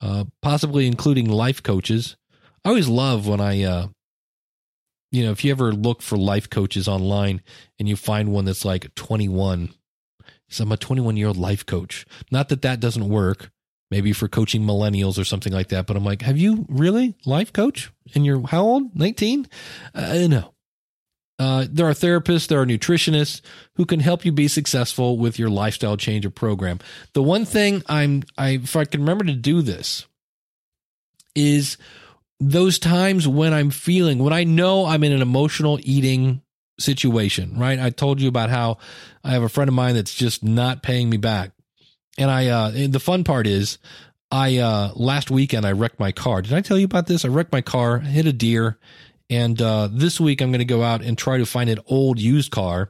uh, 0.04 0.26
possibly 0.42 0.86
including 0.86 1.30
life 1.30 1.64
coaches. 1.64 2.18
I 2.66 2.70
always 2.70 2.88
love 2.88 3.28
when 3.28 3.42
I 3.42 3.64
uh, 3.64 3.88
you 5.14 5.24
know, 5.24 5.32
if 5.32 5.46
you 5.46 5.52
ever 5.52 5.72
look 5.72 6.02
for 6.02 6.18
life 6.18 6.50
coaches 6.50 6.88
online 6.88 7.42
and 7.78 7.88
you 7.88 7.96
find 7.96 8.32
one 8.32 8.46
that's 8.46 8.66
like 8.66 8.94
21, 8.96 9.70
so 10.50 10.64
I'm 10.64 10.72
a 10.72 10.78
21 10.78 11.18
year 11.18 11.28
old 11.28 11.38
life 11.38 11.66
coach. 11.68 12.04
Not 12.32 12.50
that 12.50 12.64
that 12.64 12.80
doesn't 12.80 13.08
work, 13.08 13.52
maybe 13.92 14.12
for 14.12 14.28
coaching 14.28 14.64
millennials 14.64 15.20
or 15.20 15.24
something 15.24 15.54
like 15.54 15.70
that. 15.70 15.86
But 15.86 15.96
I'm 15.96 16.04
like, 16.04 16.24
have 16.24 16.40
you 16.40 16.66
really 16.68 17.16
life 17.28 17.54
coach? 17.54 17.92
And 18.16 18.26
you're 18.26 18.46
how 18.48 18.64
old? 18.64 18.96
19? 18.96 19.48
Uh, 19.94 20.28
no. 20.28 20.54
Uh, 21.44 21.66
there 21.70 21.88
are 21.88 21.94
therapists, 21.94 22.48
there 22.48 22.62
are 22.62 22.66
nutritionists 22.66 23.42
who 23.76 23.86
can 23.86 24.00
help 24.00 24.24
you 24.24 24.32
be 24.32 24.48
successful 24.48 25.18
with 25.18 25.38
your 25.38 25.50
lifestyle 25.50 25.98
changer 25.98 26.30
program. 26.30 26.80
The 27.12 27.22
one 27.22 27.44
thing 27.44 27.84
I'm, 27.90 28.24
I, 28.38 28.52
if 28.52 28.78
I 28.78 28.86
can 28.86 29.02
remember 29.02 29.26
to 29.26 29.34
do 29.34 29.62
this, 29.62 30.06
is 31.36 31.78
those 32.40 32.80
times 32.80 33.28
when 33.28 33.54
I'm 33.54 33.72
feeling, 33.72 34.20
when 34.20 34.32
I 34.32 34.46
know 34.46 34.86
I'm 34.86 35.04
in 35.04 35.12
an 35.12 35.22
emotional 35.22 35.80
eating 35.82 36.42
situation, 36.80 37.60
right? 37.60 37.78
I 37.78 37.90
told 37.90 38.22
you 38.22 38.30
about 38.30 38.50
how 38.50 38.78
I 39.22 39.32
have 39.32 39.44
a 39.44 39.50
friend 39.50 39.68
of 39.68 39.74
mine 39.74 39.96
that's 39.96 40.14
just 40.14 40.46
not 40.46 40.82
paying 40.82 41.10
me 41.10 41.18
back. 41.18 41.52
And 42.18 42.32
I, 42.32 42.48
uh, 42.48 42.72
and 42.72 42.94
the 42.94 43.02
fun 43.02 43.26
part 43.26 43.48
is, 43.48 43.80
I, 44.32 44.60
uh, 44.60 44.94
last 44.96 45.30
weekend 45.30 45.66
I 45.66 45.74
wrecked 45.74 46.00
my 46.00 46.14
car. 46.14 46.42
Did 46.42 46.54
I 46.54 46.62
tell 46.62 46.78
you 46.78 46.86
about 46.86 47.08
this? 47.08 47.26
I 47.26 47.28
wrecked 47.28 47.52
my 47.52 47.62
car, 47.62 48.00
hit 48.00 48.28
a 48.28 48.34
deer. 48.34 48.78
And, 49.34 49.60
uh, 49.60 49.90
this 49.92 50.20
week 50.20 50.42
I'm 50.42 50.52
going 50.52 50.60
to 50.60 50.66
go 50.66 50.84
out 50.84 51.02
and 51.02 51.18
try 51.18 51.40
to 51.40 51.46
find 51.46 51.68
an 51.68 51.80
old 51.88 52.20
used 52.20 52.52
car. 52.52 52.90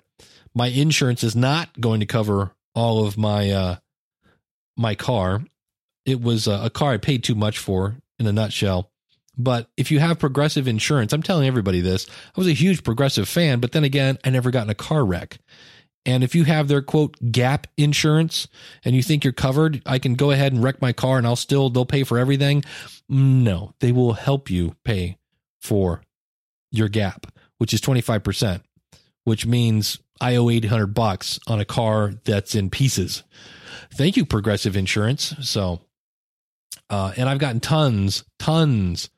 My 0.53 0.67
insurance 0.67 1.23
is 1.23 1.37
not 1.37 1.79
going 1.79 2.01
to 2.01 2.05
cover 2.05 2.51
all 2.75 3.05
of 3.05 3.17
my, 3.17 3.49
uh, 3.51 3.75
my 4.75 4.93
car. 4.93 5.41
It 6.05 6.21
was 6.21 6.47
a 6.47 6.69
car 6.69 6.91
I 6.91 6.97
paid 6.97 7.23
too 7.23 7.35
much 7.35 7.57
for 7.59 7.95
in 8.19 8.27
a 8.27 8.33
nutshell. 8.33 8.91
But 9.37 9.69
if 9.77 9.89
you 9.89 9.99
have 9.99 10.19
progressive 10.19 10.67
insurance, 10.67 11.13
I'm 11.13 11.23
telling 11.23 11.47
everybody 11.47 11.79
this. 11.79 12.07
I 12.09 12.39
was 12.39 12.47
a 12.47 12.53
huge 12.53 12.83
progressive 12.83 13.29
fan, 13.29 13.61
but 13.61 13.71
then 13.71 13.85
again, 13.85 14.17
I 14.25 14.29
never 14.29 14.51
got 14.51 14.65
in 14.65 14.69
a 14.69 14.75
car 14.75 15.05
wreck. 15.05 15.37
And 16.05 16.25
if 16.25 16.35
you 16.35 16.43
have 16.43 16.67
their 16.67 16.81
quote 16.81 17.15
gap 17.31 17.67
insurance 17.77 18.49
and 18.83 18.95
you 18.95 19.01
think 19.01 19.23
you're 19.23 19.31
covered, 19.31 19.81
I 19.85 19.97
can 19.97 20.15
go 20.15 20.31
ahead 20.31 20.51
and 20.51 20.61
wreck 20.61 20.81
my 20.81 20.91
car 20.91 21.17
and 21.17 21.25
I'll 21.25 21.37
still, 21.37 21.69
they'll 21.69 21.85
pay 21.85 22.03
for 22.03 22.19
everything. 22.19 22.65
No, 23.07 23.73
they 23.79 23.93
will 23.93 24.13
help 24.13 24.49
you 24.49 24.75
pay 24.83 25.17
for 25.61 26.01
your 26.73 26.89
gap, 26.89 27.27
which 27.59 27.73
is 27.73 27.79
25%, 27.79 28.61
which 29.23 29.45
means 29.45 29.99
I 30.19 30.35
owe 30.35 30.49
800 30.49 30.87
bucks 30.87 31.39
on 31.47 31.59
a 31.59 31.65
car 31.65 32.13
that's 32.25 32.55
in 32.55 32.69
pieces. 32.69 33.23
Thank 33.93 34.17
you, 34.17 34.25
Progressive 34.25 34.75
Insurance. 34.75 35.35
So, 35.41 35.81
uh, 36.89 37.13
and 37.15 37.29
I've 37.29 37.39
gotten 37.39 37.59
tons, 37.59 38.23
tons 38.39 39.09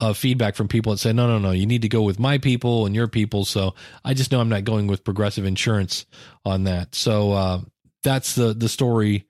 of 0.00 0.16
feedback 0.16 0.54
from 0.54 0.68
people 0.68 0.92
that 0.92 0.98
say, 0.98 1.12
no, 1.12 1.26
no, 1.26 1.38
no, 1.38 1.50
you 1.50 1.66
need 1.66 1.82
to 1.82 1.88
go 1.88 2.02
with 2.02 2.18
my 2.18 2.38
people 2.38 2.86
and 2.86 2.94
your 2.94 3.08
people. 3.08 3.44
So 3.44 3.74
I 4.04 4.14
just 4.14 4.30
know 4.30 4.40
I'm 4.40 4.48
not 4.48 4.64
going 4.64 4.86
with 4.86 5.04
progressive 5.04 5.44
insurance 5.44 6.06
on 6.44 6.64
that. 6.64 6.94
So 6.94 7.32
uh, 7.32 7.60
that's 8.02 8.34
the 8.34 8.54
the 8.54 8.68
story 8.68 9.26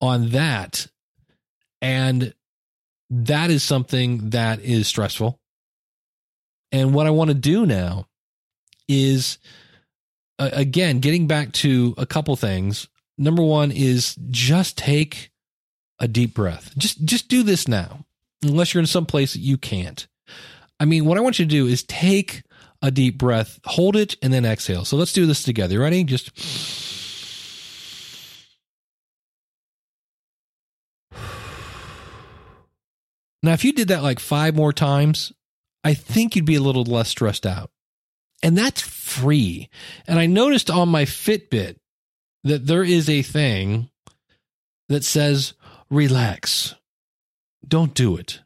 on 0.00 0.30
that, 0.30 0.86
and 1.82 2.32
that 3.10 3.50
is 3.50 3.62
something 3.62 4.30
that 4.30 4.60
is 4.60 4.86
stressful. 4.86 5.38
And 6.70 6.94
what 6.94 7.06
I 7.06 7.10
want 7.10 7.28
to 7.28 7.34
do 7.34 7.66
now 7.66 8.06
is, 8.88 9.38
uh, 10.38 10.50
again, 10.52 11.00
getting 11.00 11.26
back 11.26 11.52
to 11.52 11.94
a 11.96 12.06
couple 12.06 12.36
things. 12.36 12.88
Number 13.16 13.42
one 13.42 13.70
is 13.70 14.16
just 14.30 14.78
take 14.78 15.30
a 15.98 16.06
deep 16.06 16.34
breath. 16.34 16.76
Just 16.76 17.04
just 17.04 17.28
do 17.28 17.42
this 17.42 17.66
now 17.66 18.04
unless 18.42 18.72
you're 18.72 18.80
in 18.80 18.86
some 18.86 19.06
place 19.06 19.32
that 19.32 19.40
you 19.40 19.58
can't. 19.58 20.06
I 20.78 20.84
mean, 20.84 21.04
what 21.04 21.18
I 21.18 21.20
want 21.20 21.38
you 21.38 21.44
to 21.44 21.50
do 21.50 21.66
is 21.66 21.82
take 21.82 22.42
a 22.80 22.90
deep 22.90 23.18
breath, 23.18 23.58
hold 23.64 23.96
it, 23.96 24.16
and 24.22 24.32
then 24.32 24.44
exhale. 24.44 24.84
So 24.84 24.96
let's 24.96 25.12
do 25.12 25.26
this 25.26 25.42
together. 25.42 25.74
You 25.74 25.82
Ready? 25.82 26.04
Just. 26.04 26.30
Now, 33.42 33.52
if 33.52 33.64
you 33.64 33.72
did 33.72 33.88
that 33.88 34.02
like 34.02 34.18
five 34.18 34.54
more 34.54 34.72
times, 34.72 35.32
I 35.88 35.94
think 35.94 36.36
you'd 36.36 36.44
be 36.44 36.56
a 36.56 36.60
little 36.60 36.84
less 36.84 37.08
stressed 37.08 37.46
out. 37.46 37.70
And 38.42 38.58
that's 38.58 38.82
free. 38.82 39.70
And 40.06 40.18
I 40.18 40.26
noticed 40.26 40.70
on 40.70 40.90
my 40.90 41.06
Fitbit 41.06 41.76
that 42.44 42.66
there 42.66 42.84
is 42.84 43.08
a 43.08 43.22
thing 43.22 43.88
that 44.90 45.02
says 45.02 45.54
relax 45.88 46.74
don't 47.66 47.94
do 47.94 48.18
it 48.18 48.42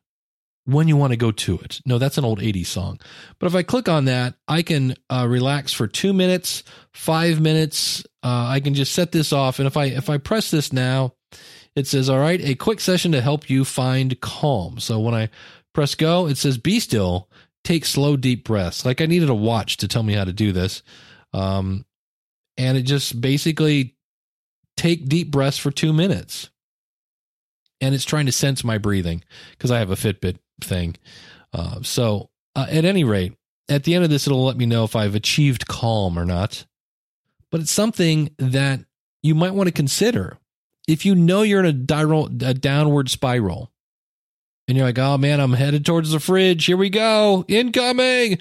when 0.67 0.87
you 0.87 0.97
want 0.97 1.15
to 1.15 1.17
go 1.17 1.33
to 1.33 1.59
it. 1.59 1.81
No, 1.85 1.99
that's 1.99 2.17
an 2.17 2.25
old 2.25 2.39
80s 2.39 2.67
song. 2.67 3.01
But 3.41 3.49
if 3.49 3.57
I 3.57 3.65
click 3.65 3.89
on 3.89 4.05
that, 4.05 4.35
I 4.47 4.63
can 4.63 4.95
uh, 5.11 5.27
relax 5.29 5.73
for 5.73 5.89
two 5.89 6.13
minutes, 6.13 6.63
five 6.93 7.41
minutes. 7.41 8.05
Uh, 8.23 8.47
I 8.51 8.61
can 8.61 8.75
just 8.75 8.93
set 8.93 9.11
this 9.11 9.33
off. 9.33 9.59
And 9.59 9.67
if 9.67 9.77
I 9.77 9.87
if 9.87 10.09
I 10.09 10.19
press 10.19 10.53
this 10.53 10.73
now, 10.73 11.15
it 11.75 11.89
says, 11.89 12.09
all 12.09 12.21
right, 12.21 12.41
a 12.41 12.55
quick 12.55 12.79
session 12.79 13.11
to 13.13 13.21
help 13.21 13.51
you 13.51 13.65
find 13.65 14.21
calm. 14.21 14.79
So 14.79 15.01
when 15.01 15.15
I 15.15 15.29
press 15.73 15.95
go, 15.95 16.27
it 16.27 16.37
says, 16.37 16.59
be 16.59 16.81
still, 16.81 17.29
take 17.65 17.85
slow, 17.85 18.17
deep 18.17 18.45
breaths. 18.45 18.85
Like 18.85 19.01
I 19.01 19.07
needed 19.07 19.31
a 19.31 19.35
watch 19.35 19.79
to 19.79 19.89
tell 19.89 20.03
me 20.03 20.15
how 20.15 20.25
to 20.25 20.33
do 20.33 20.53
this. 20.53 20.83
Um, 21.33 21.85
and 22.57 22.77
it 22.77 22.83
just 22.83 23.21
basically 23.21 23.97
take 24.77 25.07
deep 25.07 25.31
breaths 25.31 25.59
for 25.59 25.71
two 25.71 25.93
minutes 25.93 26.51
and 27.83 27.95
it's 27.95 28.05
trying 28.05 28.27
to 28.27 28.33
sense 28.33 28.63
my 28.63 28.79
breathing 28.79 29.25
because 29.51 29.71
I 29.71 29.81
have 29.81 29.91
a 29.91 29.97
Fitbit 29.97 30.39
thing. 30.63 30.97
Uh, 31.53 31.83
so, 31.83 32.31
uh, 32.55 32.67
at 32.71 32.85
any 32.85 33.03
rate, 33.03 33.35
at 33.69 33.85
the 33.85 33.95
end 33.95 34.05
of 34.05 34.11
this, 34.11 34.27
it'll 34.27 34.45
let 34.45 34.57
me 34.57 34.67
know 34.67 34.85
if 34.85 34.95
I've 34.95 35.17
achieved 35.17 35.67
calm 35.67 36.19
or 36.19 36.25
not. 36.25 36.65
But 37.51 37.61
it's 37.61 37.73
something 37.73 38.31
that 38.39 38.81
you 39.23 39.35
might 39.35 39.55
want 39.55 39.67
to 39.67 39.73
consider 39.73 40.39
if 40.87 41.05
you 41.05 41.15
know 41.15 41.43
you're 41.43 41.65
in 41.65 41.87
a, 41.91 42.49
a 42.49 42.55
downward 42.55 43.11
spiral 43.11 43.72
and 44.69 44.77
you're 44.77 44.87
like, 44.87 44.99
oh 44.99 45.19
man, 45.19 45.41
I'm 45.41 45.53
headed 45.53 45.85
towards 45.85 46.11
the 46.11 46.21
fridge. 46.21 46.65
Here 46.65 46.77
we 46.77 46.91
go. 46.91 47.45
Incoming. 47.49 48.39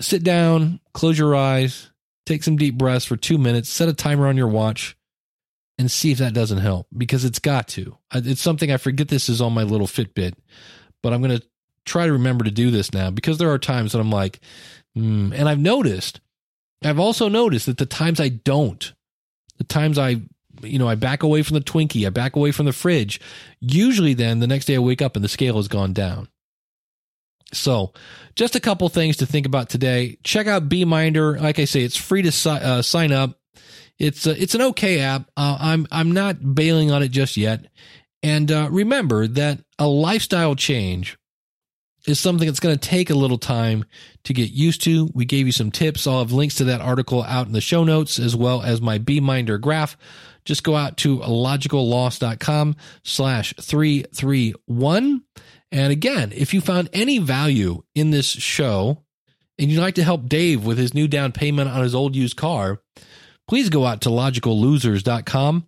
Sit 0.00 0.24
down, 0.24 0.80
close 0.92 1.18
your 1.18 1.36
eyes, 1.36 1.90
take 2.26 2.42
some 2.42 2.56
deep 2.56 2.76
breaths 2.76 3.04
for 3.04 3.16
two 3.16 3.38
minutes, 3.38 3.68
set 3.68 3.88
a 3.88 3.92
timer 3.92 4.26
on 4.26 4.36
your 4.36 4.48
watch, 4.48 4.96
and 5.78 5.90
see 5.90 6.10
if 6.10 6.18
that 6.18 6.34
doesn't 6.34 6.58
help 6.58 6.86
because 6.96 7.24
it's 7.24 7.38
got 7.38 7.68
to. 7.68 7.96
It's 8.12 8.40
something 8.40 8.72
I 8.72 8.78
forget 8.78 9.08
this 9.08 9.28
is 9.28 9.40
on 9.40 9.52
my 9.52 9.62
little 9.62 9.86
Fitbit, 9.86 10.34
but 11.02 11.12
I'm 11.12 11.22
going 11.22 11.38
to 11.38 11.46
try 11.84 12.06
to 12.06 12.12
remember 12.12 12.44
to 12.44 12.50
do 12.50 12.70
this 12.70 12.92
now 12.92 13.10
because 13.10 13.38
there 13.38 13.50
are 13.50 13.58
times 13.58 13.92
that 13.92 14.00
I'm 14.00 14.10
like, 14.10 14.40
mm. 14.96 15.32
and 15.34 15.48
I've 15.48 15.58
noticed, 15.58 16.20
I've 16.82 16.98
also 16.98 17.28
noticed 17.28 17.66
that 17.66 17.78
the 17.78 17.86
times 17.86 18.20
I 18.20 18.28
don't, 18.28 18.92
the 19.58 19.64
times 19.64 19.98
I, 19.98 20.22
you 20.62 20.78
know, 20.78 20.88
I 20.88 20.94
back 20.94 21.22
away 21.22 21.42
from 21.42 21.54
the 21.54 21.60
Twinkie, 21.60 22.06
I 22.06 22.10
back 22.10 22.36
away 22.36 22.52
from 22.52 22.66
the 22.66 22.72
fridge, 22.72 23.20
usually 23.60 24.14
then 24.14 24.40
the 24.40 24.46
next 24.46 24.66
day 24.66 24.76
I 24.76 24.78
wake 24.78 25.02
up 25.02 25.16
and 25.16 25.24
the 25.24 25.28
scale 25.28 25.56
has 25.56 25.68
gone 25.68 25.92
down. 25.92 26.28
So, 27.52 27.92
just 28.34 28.56
a 28.56 28.60
couple 28.60 28.88
things 28.88 29.18
to 29.18 29.26
think 29.26 29.46
about 29.46 29.68
today. 29.68 30.18
Check 30.24 30.46
out 30.46 30.68
Beeminder. 30.68 31.38
Like 31.38 31.58
I 31.58 31.66
say, 31.66 31.82
it's 31.82 31.96
free 31.96 32.22
to 32.22 32.32
si- 32.32 32.50
uh, 32.50 32.82
sign 32.82 33.12
up. 33.12 33.38
It's 33.98 34.26
uh, 34.26 34.34
it's 34.36 34.54
an 34.54 34.62
okay 34.62 35.00
app. 35.00 35.30
Uh, 35.36 35.56
I'm 35.60 35.86
I'm 35.92 36.12
not 36.12 36.54
bailing 36.54 36.90
on 36.90 37.02
it 37.02 37.08
just 37.08 37.36
yet. 37.36 37.66
And 38.22 38.50
uh, 38.50 38.68
remember 38.70 39.26
that 39.28 39.60
a 39.78 39.86
lifestyle 39.86 40.54
change 40.54 41.16
is 42.06 42.18
something 42.18 42.46
that's 42.46 42.60
going 42.60 42.76
to 42.76 42.88
take 42.88 43.10
a 43.10 43.14
little 43.14 43.38
time 43.38 43.84
to 44.24 44.32
get 44.32 44.50
used 44.50 44.82
to. 44.82 45.10
We 45.14 45.24
gave 45.24 45.46
you 45.46 45.52
some 45.52 45.70
tips. 45.70 46.06
I'll 46.06 46.18
have 46.18 46.32
links 46.32 46.56
to 46.56 46.64
that 46.64 46.80
article 46.80 47.22
out 47.22 47.46
in 47.46 47.52
the 47.52 47.60
show 47.60 47.84
notes 47.84 48.18
as 48.18 48.34
well 48.34 48.62
as 48.62 48.80
my 48.80 48.98
Beeminder 48.98 49.58
graph. 49.58 49.96
Just 50.44 50.64
go 50.64 50.76
out 50.76 50.96
to 50.98 51.18
logicalloss.com 51.18 52.76
slash 53.02 53.54
331. 53.60 55.22
And 55.72 55.92
again, 55.92 56.32
if 56.34 56.54
you 56.54 56.60
found 56.60 56.88
any 56.92 57.18
value 57.18 57.82
in 57.94 58.10
this 58.10 58.26
show 58.26 59.02
and 59.58 59.70
you'd 59.70 59.80
like 59.80 59.96
to 59.96 60.04
help 60.04 60.28
Dave 60.28 60.64
with 60.64 60.78
his 60.78 60.94
new 60.94 61.08
down 61.08 61.32
payment 61.32 61.70
on 61.70 61.82
his 61.82 61.94
old 61.94 62.14
used 62.14 62.36
car, 62.36 62.80
please 63.48 63.70
go 63.70 63.84
out 63.84 64.02
to 64.02 64.08
logicallosers.com 64.08 65.66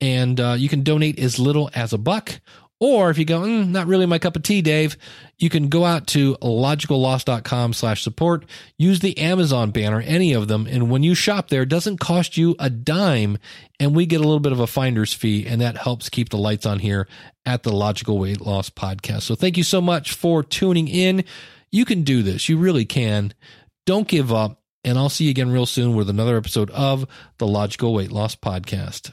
and 0.00 0.40
uh, 0.40 0.54
you 0.56 0.68
can 0.68 0.82
donate 0.82 1.18
as 1.18 1.38
little 1.38 1.70
as 1.74 1.92
a 1.92 1.98
buck. 1.98 2.40
Or 2.80 3.10
if 3.10 3.18
you 3.18 3.26
go, 3.26 3.40
mm, 3.42 3.68
not 3.68 3.86
really 3.86 4.06
my 4.06 4.18
cup 4.18 4.36
of 4.36 4.42
tea, 4.42 4.62
Dave, 4.62 4.96
you 5.38 5.50
can 5.50 5.68
go 5.68 5.84
out 5.84 6.06
to 6.08 6.36
logicalloss.com 6.36 7.74
slash 7.74 8.02
support, 8.02 8.46
use 8.78 9.00
the 9.00 9.18
Amazon 9.18 9.70
banner, 9.70 10.00
any 10.00 10.32
of 10.32 10.48
them. 10.48 10.66
And 10.66 10.90
when 10.90 11.02
you 11.02 11.14
shop 11.14 11.48
there, 11.48 11.62
it 11.62 11.68
doesn't 11.68 11.98
cost 11.98 12.38
you 12.38 12.56
a 12.58 12.70
dime. 12.70 13.36
And 13.78 13.94
we 13.94 14.06
get 14.06 14.20
a 14.20 14.24
little 14.24 14.40
bit 14.40 14.52
of 14.52 14.60
a 14.60 14.66
finder's 14.66 15.12
fee. 15.12 15.46
And 15.46 15.60
that 15.60 15.76
helps 15.76 16.08
keep 16.08 16.30
the 16.30 16.38
lights 16.38 16.64
on 16.64 16.78
here 16.78 17.06
at 17.44 17.64
the 17.64 17.72
Logical 17.72 18.18
Weight 18.18 18.40
Loss 18.40 18.70
Podcast. 18.70 19.22
So 19.22 19.34
thank 19.34 19.58
you 19.58 19.64
so 19.64 19.82
much 19.82 20.12
for 20.12 20.42
tuning 20.42 20.88
in. 20.88 21.24
You 21.70 21.84
can 21.84 22.02
do 22.02 22.22
this. 22.22 22.48
You 22.48 22.56
really 22.56 22.86
can. 22.86 23.34
Don't 23.84 24.08
give 24.08 24.32
up. 24.32 24.56
And 24.82 24.96
I'll 24.96 25.10
see 25.10 25.24
you 25.24 25.30
again 25.30 25.50
real 25.50 25.66
soon 25.66 25.94
with 25.94 26.08
another 26.08 26.38
episode 26.38 26.70
of 26.70 27.06
the 27.36 27.46
Logical 27.46 27.92
Weight 27.92 28.10
Loss 28.10 28.36
Podcast. 28.36 29.12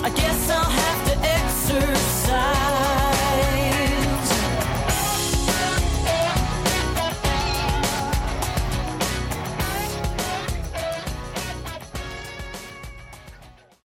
I 0.00 0.10
guess 0.10 0.50
I'll 0.50 0.70
have 0.70 0.97